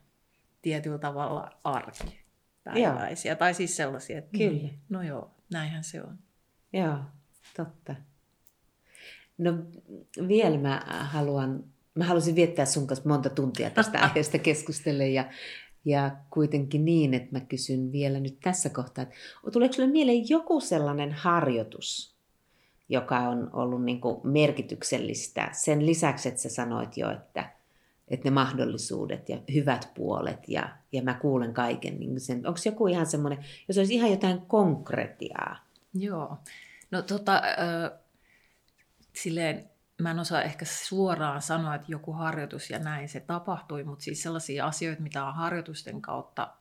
tietyllä 0.62 0.98
tavalla 0.98 1.50
arkipäiväisiä. 1.64 3.36
Tai 3.36 3.54
siis 3.54 3.76
sellaisia, 3.76 4.18
että 4.18 4.38
Kyllä. 4.38 4.50
niin, 4.50 4.78
no 4.88 5.02
joo, 5.02 5.30
näinhän 5.52 5.84
se 5.84 6.02
on. 6.02 6.18
Joo, 6.72 6.98
totta. 7.56 7.94
No 9.38 9.52
vielä 10.28 10.58
mä 10.58 10.82
haluan, 10.86 11.64
mä 11.94 12.04
haluaisin 12.04 12.34
viettää 12.34 12.64
sun 12.64 12.86
kanssa 12.86 13.08
monta 13.08 13.30
tuntia 13.30 13.70
tästä 13.70 14.00
aiheesta 14.04 14.38
keskustellen 14.38 15.14
ja, 15.14 15.30
ja 15.88 16.10
kuitenkin 16.30 16.84
niin, 16.84 17.14
että 17.14 17.28
mä 17.32 17.40
kysyn 17.40 17.92
vielä 17.92 18.20
nyt 18.20 18.38
tässä 18.42 18.68
kohtaa, 18.68 19.02
että 19.02 19.14
tuleeko 19.52 19.74
sulle 19.74 19.88
mieleen 19.88 20.28
joku 20.28 20.60
sellainen 20.60 21.12
harjoitus, 21.12 22.14
joka 22.88 23.18
on 23.18 23.50
ollut 23.52 23.84
niin 23.84 24.00
kuin 24.00 24.20
merkityksellistä 24.24 25.48
sen 25.52 25.86
lisäksi, 25.86 26.28
että 26.28 26.40
sä 26.40 26.48
sanoit 26.48 26.96
jo, 26.96 27.10
että, 27.10 27.50
että 28.08 28.24
ne 28.24 28.30
mahdollisuudet 28.30 29.28
ja 29.28 29.38
hyvät 29.54 29.90
puolet 29.94 30.48
ja, 30.48 30.76
ja 30.92 31.02
mä 31.02 31.14
kuulen 31.14 31.54
kaiken. 31.54 32.00
Niin 32.00 32.20
sen, 32.20 32.46
onko 32.46 32.60
joku 32.64 32.86
ihan 32.86 33.06
semmoinen, 33.06 33.44
jos 33.68 33.78
olisi 33.78 33.94
ihan 33.94 34.10
jotain 34.10 34.40
konkretiaa? 34.40 35.56
Joo. 35.94 36.36
No 36.90 37.02
tota, 37.02 37.34
äh, 37.36 37.98
silleen, 39.12 39.70
mä 40.02 40.10
en 40.10 40.18
osaa 40.18 40.42
ehkä 40.42 40.64
suoraan 40.64 41.42
sanoa, 41.42 41.74
että 41.74 41.92
joku 41.92 42.12
harjoitus 42.12 42.70
ja 42.70 42.78
näin 42.78 43.08
se 43.08 43.20
tapahtui, 43.20 43.84
mutta 43.84 44.02
siis 44.04 44.22
sellaisia 44.22 44.66
asioita, 44.66 45.02
mitä 45.02 45.24
on 45.24 45.34
harjoitusten 45.34 46.02
kautta 46.02 46.54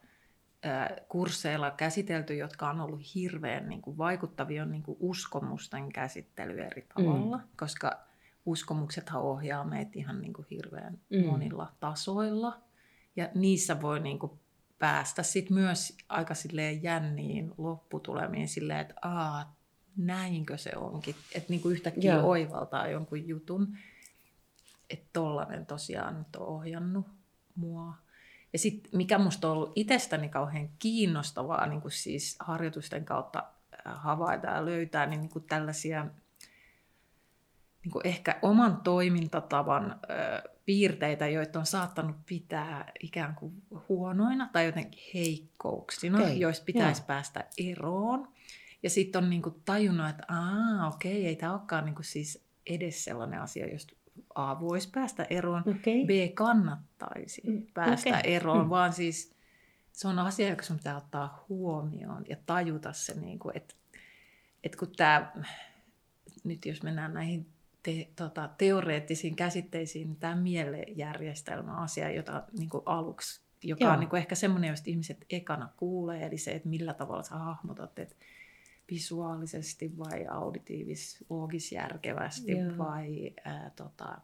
kursseilla 1.10 1.72
käsitelty, 1.72 2.36
jotka 2.36 2.70
on 2.70 2.82
ollut 2.82 3.16
hirveän 3.16 3.70
niin 3.70 3.82
kuin, 3.82 3.98
vaikuttavia, 3.98 4.64
on 4.64 4.72
niin 4.72 4.84
kuin, 4.84 4.98
uskomusten 5.00 5.94
käsittely 5.94 6.62
eri 6.62 6.88
tavalla, 6.96 7.38
mm. 7.38 7.44
koska 7.58 8.00
uskomuksethan 8.46 9.22
ohjaa 9.22 9.66
meitä 9.66 9.92
ihan 9.96 10.22
niin 10.22 10.34
kuin, 10.34 10.46
hirveän 10.52 11.00
Mm. 11.10 11.18
mm. 11.18 11.26
monilla 11.26 11.72
tasoilla. 11.80 12.62
Ja 13.16 13.30
niissä 13.36 13.82
voi 13.82 14.00
niin 14.00 14.20
kuin, 14.20 14.32
päästä 14.80 15.24
sit 15.24 15.50
myös 15.50 15.98
aika 16.10 16.34
silleen 16.34 16.84
jänniin 16.84 17.52
lopputulemiin 17.58 18.48
silleen, 18.48 18.80
että 18.80 18.96
aa, 19.02 19.57
näinkö 19.98 20.58
se 20.58 20.72
onkin. 20.76 21.16
Että 21.36 21.50
niinku 21.50 21.70
yhtäkkiä 21.70 22.14
Joo. 22.14 22.30
Oivaltaa 22.30 22.88
jonkun 22.88 23.28
jutun, 23.28 23.78
että 24.90 25.10
tollanen 25.14 25.66
tosiaan 25.66 26.18
nyt 26.18 26.36
on 26.36 26.48
ohjannut 26.48 27.06
mua. 27.56 27.94
Ja 28.54 28.60
sitten 28.60 28.92
mikä 28.94 29.18
musta 29.18 29.48
on 29.48 29.54
ollut 29.54 29.72
itsestäni 29.76 30.30
kauhean 30.30 30.70
kiinnostavaa 30.80 31.68
niin 31.68 31.82
kuin 31.82 31.92
siis 31.92 32.36
harjoitusten 32.40 33.06
kautta 33.06 33.44
äh, 33.88 33.94
havaita 33.96 34.48
ja 34.48 34.66
löytää, 34.66 35.06
niin, 35.06 35.22
niin 35.22 35.30
kuin 35.30 35.44
tällaisia 35.44 36.08
niin 37.88 37.92
kuin 37.92 38.08
ehkä 38.08 38.40
oman 38.42 38.78
toimintatavan 38.84 40.00
ö, 40.10 40.50
piirteitä, 40.66 41.28
joita 41.28 41.60
on 41.60 41.66
saattanut 41.66 42.16
pitää 42.26 42.92
ikään 43.00 43.36
kuin 43.36 43.54
huonoina 43.90 44.50
tai 44.54 44.66
jotenkin 44.66 45.02
heikkouksina, 45.14 46.18
okay. 46.18 46.34
joista 46.34 46.66
pitäisi 46.66 47.02
joo. 47.02 47.08
päästä 47.08 47.46
eroon. 47.58 48.28
Ja 48.84 48.90
sitten 48.90 49.24
on 49.24 49.30
niin 49.30 49.42
kuin 49.42 49.56
tajunnut, 49.66 50.10
että 50.10 50.24
aa, 50.28 50.88
okei, 50.88 51.26
ei 51.28 51.36
tämä 51.36 51.54
olekaan 51.54 51.86
niin 51.86 51.96
kuin 51.96 52.06
siis 52.06 52.44
edes 52.66 53.04
sellainen 53.04 53.42
asia, 53.42 53.68
josta 53.74 53.94
A 54.36 54.60
voisi 54.60 54.90
päästä 54.94 55.28
eroon, 55.30 55.64
Okei. 55.68 56.06
B 56.06 56.10
kannattaisi 56.34 57.42
Mm, 57.48 57.66
päästä 57.74 58.10
okei. 58.10 58.36
eroon, 58.36 58.64
Mm. 58.66 58.70
vaan 58.70 58.94
siis 58.94 59.36
se 59.92 60.08
on 60.08 60.20
asia, 60.20 60.50
joka 60.50 60.64
sun 60.64 60.78
pitää 60.78 60.98
ottaa 60.98 61.46
huomioon 61.50 62.26
ja 62.30 62.36
tajuta 62.46 62.94
se, 62.94 63.20
niin 63.20 63.40
kuin, 63.40 63.58
että, 63.58 63.76
että 64.64 64.78
kun 64.78 64.92
tämä, 64.98 65.34
nyt 66.44 66.66
jos 66.66 66.84
mennään 66.84 67.14
näihin 67.14 67.48
te, 67.84 68.08
tota, 68.16 68.50
teoreettisiin 68.58 69.36
käsitteisiin, 69.36 70.08
niin 70.08 70.18
tämä 70.20 70.36
mielenjärjestelmä 70.36 71.72
on 71.78 71.84
asia, 71.84 72.12
jota 72.12 72.44
niin 72.58 72.70
kuin 72.70 72.84
aluksi, 72.86 73.42
joka 73.64 73.84
Joo. 73.84 73.94
on 73.94 74.00
niin 74.00 74.10
kuin 74.10 74.18
ehkä 74.18 74.36
semmoinen, 74.36 74.70
josta 74.70 74.90
ihmiset 74.90 75.26
ekana 75.30 75.70
kuulee, 75.78 76.26
eli 76.26 76.38
se, 76.38 76.52
että 76.52 76.70
millä 76.70 76.94
tavalla 76.94 77.24
sä 77.24 77.36
hahmotat, 77.36 78.00
että 78.00 78.16
visuaalisesti 78.92 79.98
vai 79.98 80.26
auditiivis, 80.30 81.26
loogisjärkevästi 81.30 82.52
Joo. 82.52 82.78
vai 82.78 83.34
ää, 83.46 83.72
tota, 83.76 84.18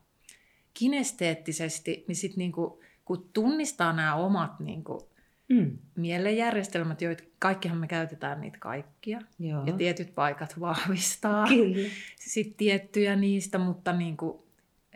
kinesteettisesti, 0.74 2.06
niin 2.08 2.16
sitten 2.16 2.38
niinku, 2.38 2.82
kun 3.06 3.30
tunnistaa 3.34 3.94
nämä 3.94 4.16
omat 4.16 4.60
niinku, 4.60 5.10
Mm. 5.50 5.78
mielenjärjestelmät, 5.96 7.02
joita 7.02 7.24
kaikkihan 7.40 7.78
me 7.78 7.88
käytetään 7.88 8.42
niitä 8.42 8.58
kaikkia, 8.60 9.22
Joo. 9.40 9.66
ja 9.66 9.74
tietyt 9.74 10.16
paikat 10.16 10.60
vahvistaa 10.60 11.48
Kyllä. 11.48 11.90
sitten 12.20 12.58
tiettyjä 12.58 13.16
niistä, 13.16 13.58
mutta 13.58 13.94
niinku, 13.94 14.48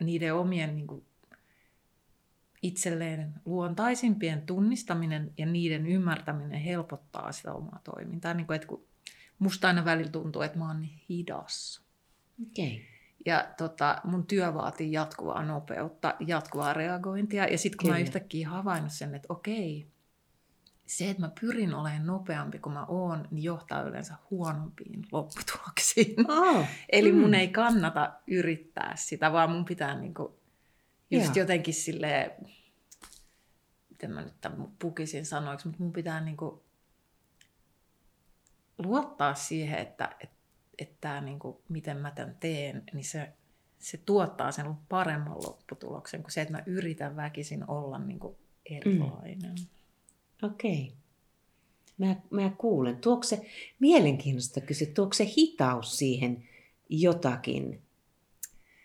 niiden 0.01 0.35
omien 0.35 0.75
niinku, 0.75 1.03
itselleen 2.61 3.33
luontaisimpien 3.45 4.41
tunnistaminen 4.41 5.31
ja 5.37 5.45
niiden 5.45 5.87
ymmärtäminen 5.87 6.59
helpottaa 6.61 7.31
sitä 7.31 7.53
omaa 7.53 7.81
toimintaa. 7.83 8.33
Niin 8.33 8.47
kuin, 8.47 8.55
että 8.55 8.67
kun 8.67 8.83
musta 9.39 9.67
aina 9.67 9.85
välillä 9.85 10.11
tuntuu, 10.11 10.41
että 10.41 10.57
mä 10.57 10.67
oon 10.67 10.81
niin 10.81 11.01
hidas. 11.09 11.81
Okei. 12.47 12.85
Ja 13.25 13.47
tota, 13.57 14.01
mun 14.03 14.27
työ 14.27 14.53
vaatii 14.53 14.91
jatkuvaa 14.91 15.43
nopeutta, 15.45 16.15
jatkuvaa 16.19 16.73
reagointia. 16.73 17.47
Ja 17.47 17.57
sitten 17.57 17.77
kun 17.77 17.89
mä 17.89 17.95
Kyllä. 17.95 18.07
yhtäkkiä 18.07 18.49
havainnut 18.49 18.91
sen, 18.91 19.15
että 19.15 19.33
okei, 19.33 19.87
se, 20.85 21.09
että 21.09 21.21
mä 21.21 21.31
pyrin 21.41 21.73
olemaan 21.73 22.07
nopeampi 22.07 22.59
kuin 22.59 22.73
mä 22.73 22.85
oon, 22.85 23.27
niin 23.31 23.43
johtaa 23.43 23.81
yleensä 23.81 24.15
huonompiin 24.31 25.05
lopputuloksiin. 25.11 26.31
Oh. 26.31 26.67
Eli 26.91 27.11
mun 27.11 27.27
Mm. 27.29 27.33
ei 27.33 27.47
kannata 27.47 28.13
yrittää 28.27 28.93
sitä, 28.95 29.31
vaan 29.31 29.49
mun 29.51 29.65
pitää 29.65 29.99
niinku 29.99 30.39
just 31.11 31.25
Joo. 31.25 31.43
jotenkin 31.43 31.73
silleen, 31.73 32.31
miten 33.89 34.11
mä 34.11 34.21
nyt 34.21 34.41
tämän 34.41 34.67
pukisin 34.79 35.25
sanoiksi, 35.25 35.67
mutta 35.67 35.83
mun 35.83 35.93
pitää 35.93 36.21
niinku 36.21 36.63
luottaa 38.77 39.33
siihen, 39.33 39.79
että 39.79 40.15
et, 40.19 40.29
et 40.77 41.01
tää 41.01 41.21
niinku, 41.21 41.61
miten 41.69 41.97
mä 41.97 42.11
tämän 42.11 42.37
teen, 42.39 42.83
niin 42.93 43.05
se, 43.05 43.29
se 43.79 43.97
tuottaa 43.97 44.51
sen 44.51 44.65
paremman 44.89 45.37
lopputuloksen 45.37 46.21
kuin 46.21 46.31
se, 46.31 46.41
että 46.41 46.53
mä 46.53 46.63
yritän 46.65 47.15
väkisin 47.15 47.69
olla 47.69 47.99
niinku 47.99 48.37
erilainen. 48.65 49.55
Okei. 50.43 50.93
Mä, 51.97 52.15
mä 52.29 52.51
kuulen. 52.57 52.97
Tuoko 52.97 53.23
se, 53.23 53.45
mielenkiintoista 53.79 54.61
kysyä, 54.61 54.87
tuoko 54.93 55.13
se 55.13 55.25
hitaus 55.37 55.97
siihen 55.97 56.43
jotakin? 56.89 57.81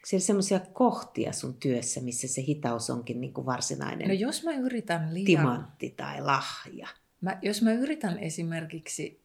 Siellä 0.04 0.24
semmoisia 0.24 0.60
kohtia 0.60 1.32
sun 1.32 1.54
työssä, 1.54 2.00
missä 2.00 2.28
se 2.28 2.42
hitaus 2.42 2.90
onkin 2.90 3.20
niin 3.20 3.32
kuin 3.32 3.46
varsinainen 3.46 4.08
No 4.08 4.14
jos 4.14 4.44
mä 4.44 4.52
yritän 4.52 5.14
liian... 5.14 5.26
timantti 5.26 5.90
tai 5.90 6.22
lahja. 6.22 6.88
Mä, 7.20 7.38
jos 7.42 7.62
mä 7.62 7.72
yritän 7.72 8.18
esimerkiksi 8.18 9.21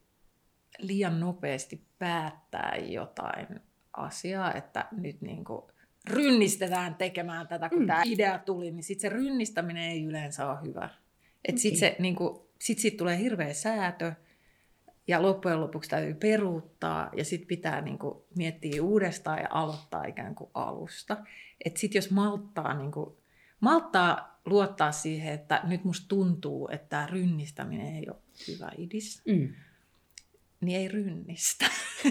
liian 0.78 1.20
nopeasti 1.20 1.82
päättää 1.98 2.76
jotain 2.76 3.60
asiaa, 3.92 4.54
että 4.54 4.88
nyt 4.92 5.20
niin 5.20 5.44
kuin 5.44 5.62
rynnistetään 6.10 6.94
tekemään 6.94 7.48
tätä, 7.48 7.68
kun 7.68 7.80
mm. 7.80 7.86
tämä 7.86 8.02
idea 8.04 8.38
tuli, 8.38 8.70
niin 8.70 8.84
sitten 8.84 9.10
se 9.10 9.16
rynnistäminen 9.16 9.84
ei 9.84 10.04
yleensä 10.04 10.50
ole 10.50 10.58
hyvä. 10.66 10.88
Et 11.44 11.58
sit, 11.58 11.76
se, 11.76 11.96
niin 11.98 12.16
kuin, 12.16 12.40
sit 12.60 12.78
siitä 12.78 12.96
tulee 12.96 13.18
hirveä 13.18 13.52
säätö, 13.52 14.12
ja 15.08 15.22
loppujen 15.22 15.60
lopuksi 15.60 15.90
täytyy 15.90 16.14
peruuttaa, 16.14 17.10
ja 17.16 17.24
sitten 17.24 17.48
pitää 17.48 17.80
niin 17.80 17.98
kuin, 17.98 18.18
miettiä 18.36 18.82
uudestaan 18.82 19.38
ja 19.38 19.48
aloittaa 19.50 20.04
ikään 20.04 20.34
kuin 20.34 20.50
alusta. 20.54 21.16
Sitten 21.76 21.98
jos 21.98 22.10
malttaa, 22.10 22.74
niin 22.74 22.92
kuin, 22.92 23.16
malttaa 23.60 24.40
luottaa 24.46 24.92
siihen, 24.92 25.34
että 25.34 25.60
nyt 25.64 25.84
musta 25.84 26.08
tuntuu, 26.08 26.68
että 26.72 26.88
tämä 26.88 27.06
rynnistäminen 27.06 27.94
ei 27.94 28.04
ole 28.08 28.16
hyvä 28.48 28.70
idis, 28.78 29.22
Mm. 29.26 29.54
Niin 30.60 30.80
ei 30.80 30.88
rynnistä. 30.88 31.66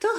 Tuo, 0.00 0.12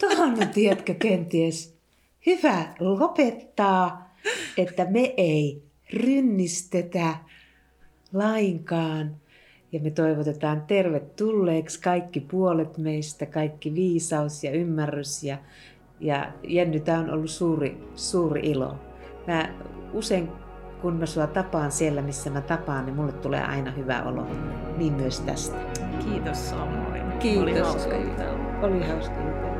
tuohon 0.00 0.42
on, 0.42 0.48
tiedätkö, 0.48 0.94
kenties 0.94 1.78
hyvä 2.26 2.74
lopettaa, 2.80 4.14
että 4.56 4.86
me 4.90 5.14
ei 5.16 5.62
rynnistetä 5.92 7.16
lainkaan. 8.12 9.16
Ja 9.72 9.80
me 9.80 9.90
toivotetaan 9.90 10.62
tervetulleeksi 10.66 11.80
kaikki 11.80 12.20
puolet 12.20 12.78
meistä, 12.78 13.26
kaikki 13.26 13.74
viisaus 13.74 14.44
ja 14.44 14.50
ymmärrys. 14.50 15.24
Ja, 15.24 15.38
ja 16.00 16.32
Jenny, 16.42 16.80
tämä 16.80 16.98
on 16.98 17.10
ollut 17.10 17.30
suuri, 17.30 17.78
suuri 17.94 18.40
ilo. 18.50 18.74
Mä 19.26 19.54
usein, 19.92 20.28
kun 20.82 20.96
mä 20.96 21.06
sua 21.06 21.26
tapaan 21.26 21.72
siellä, 21.72 22.02
missä 22.02 22.30
mä 22.30 22.40
tapaan, 22.40 22.86
niin 22.86 22.96
mulle 22.96 23.12
tulee 23.12 23.44
aina 23.44 23.70
hyvä 23.70 24.02
olo. 24.02 24.26
Niin 24.76 24.92
myös 24.92 25.20
tästä. 25.20 25.56
Kiitos 26.04 26.50
samoin. 26.50 27.02
Kiitos. 27.18 27.42
Oli 27.42 27.58
hauska 27.58 27.96
jutella. 27.96 28.38
Oli 28.62 28.86
hauska 28.88 29.14
jutella. 29.14 29.58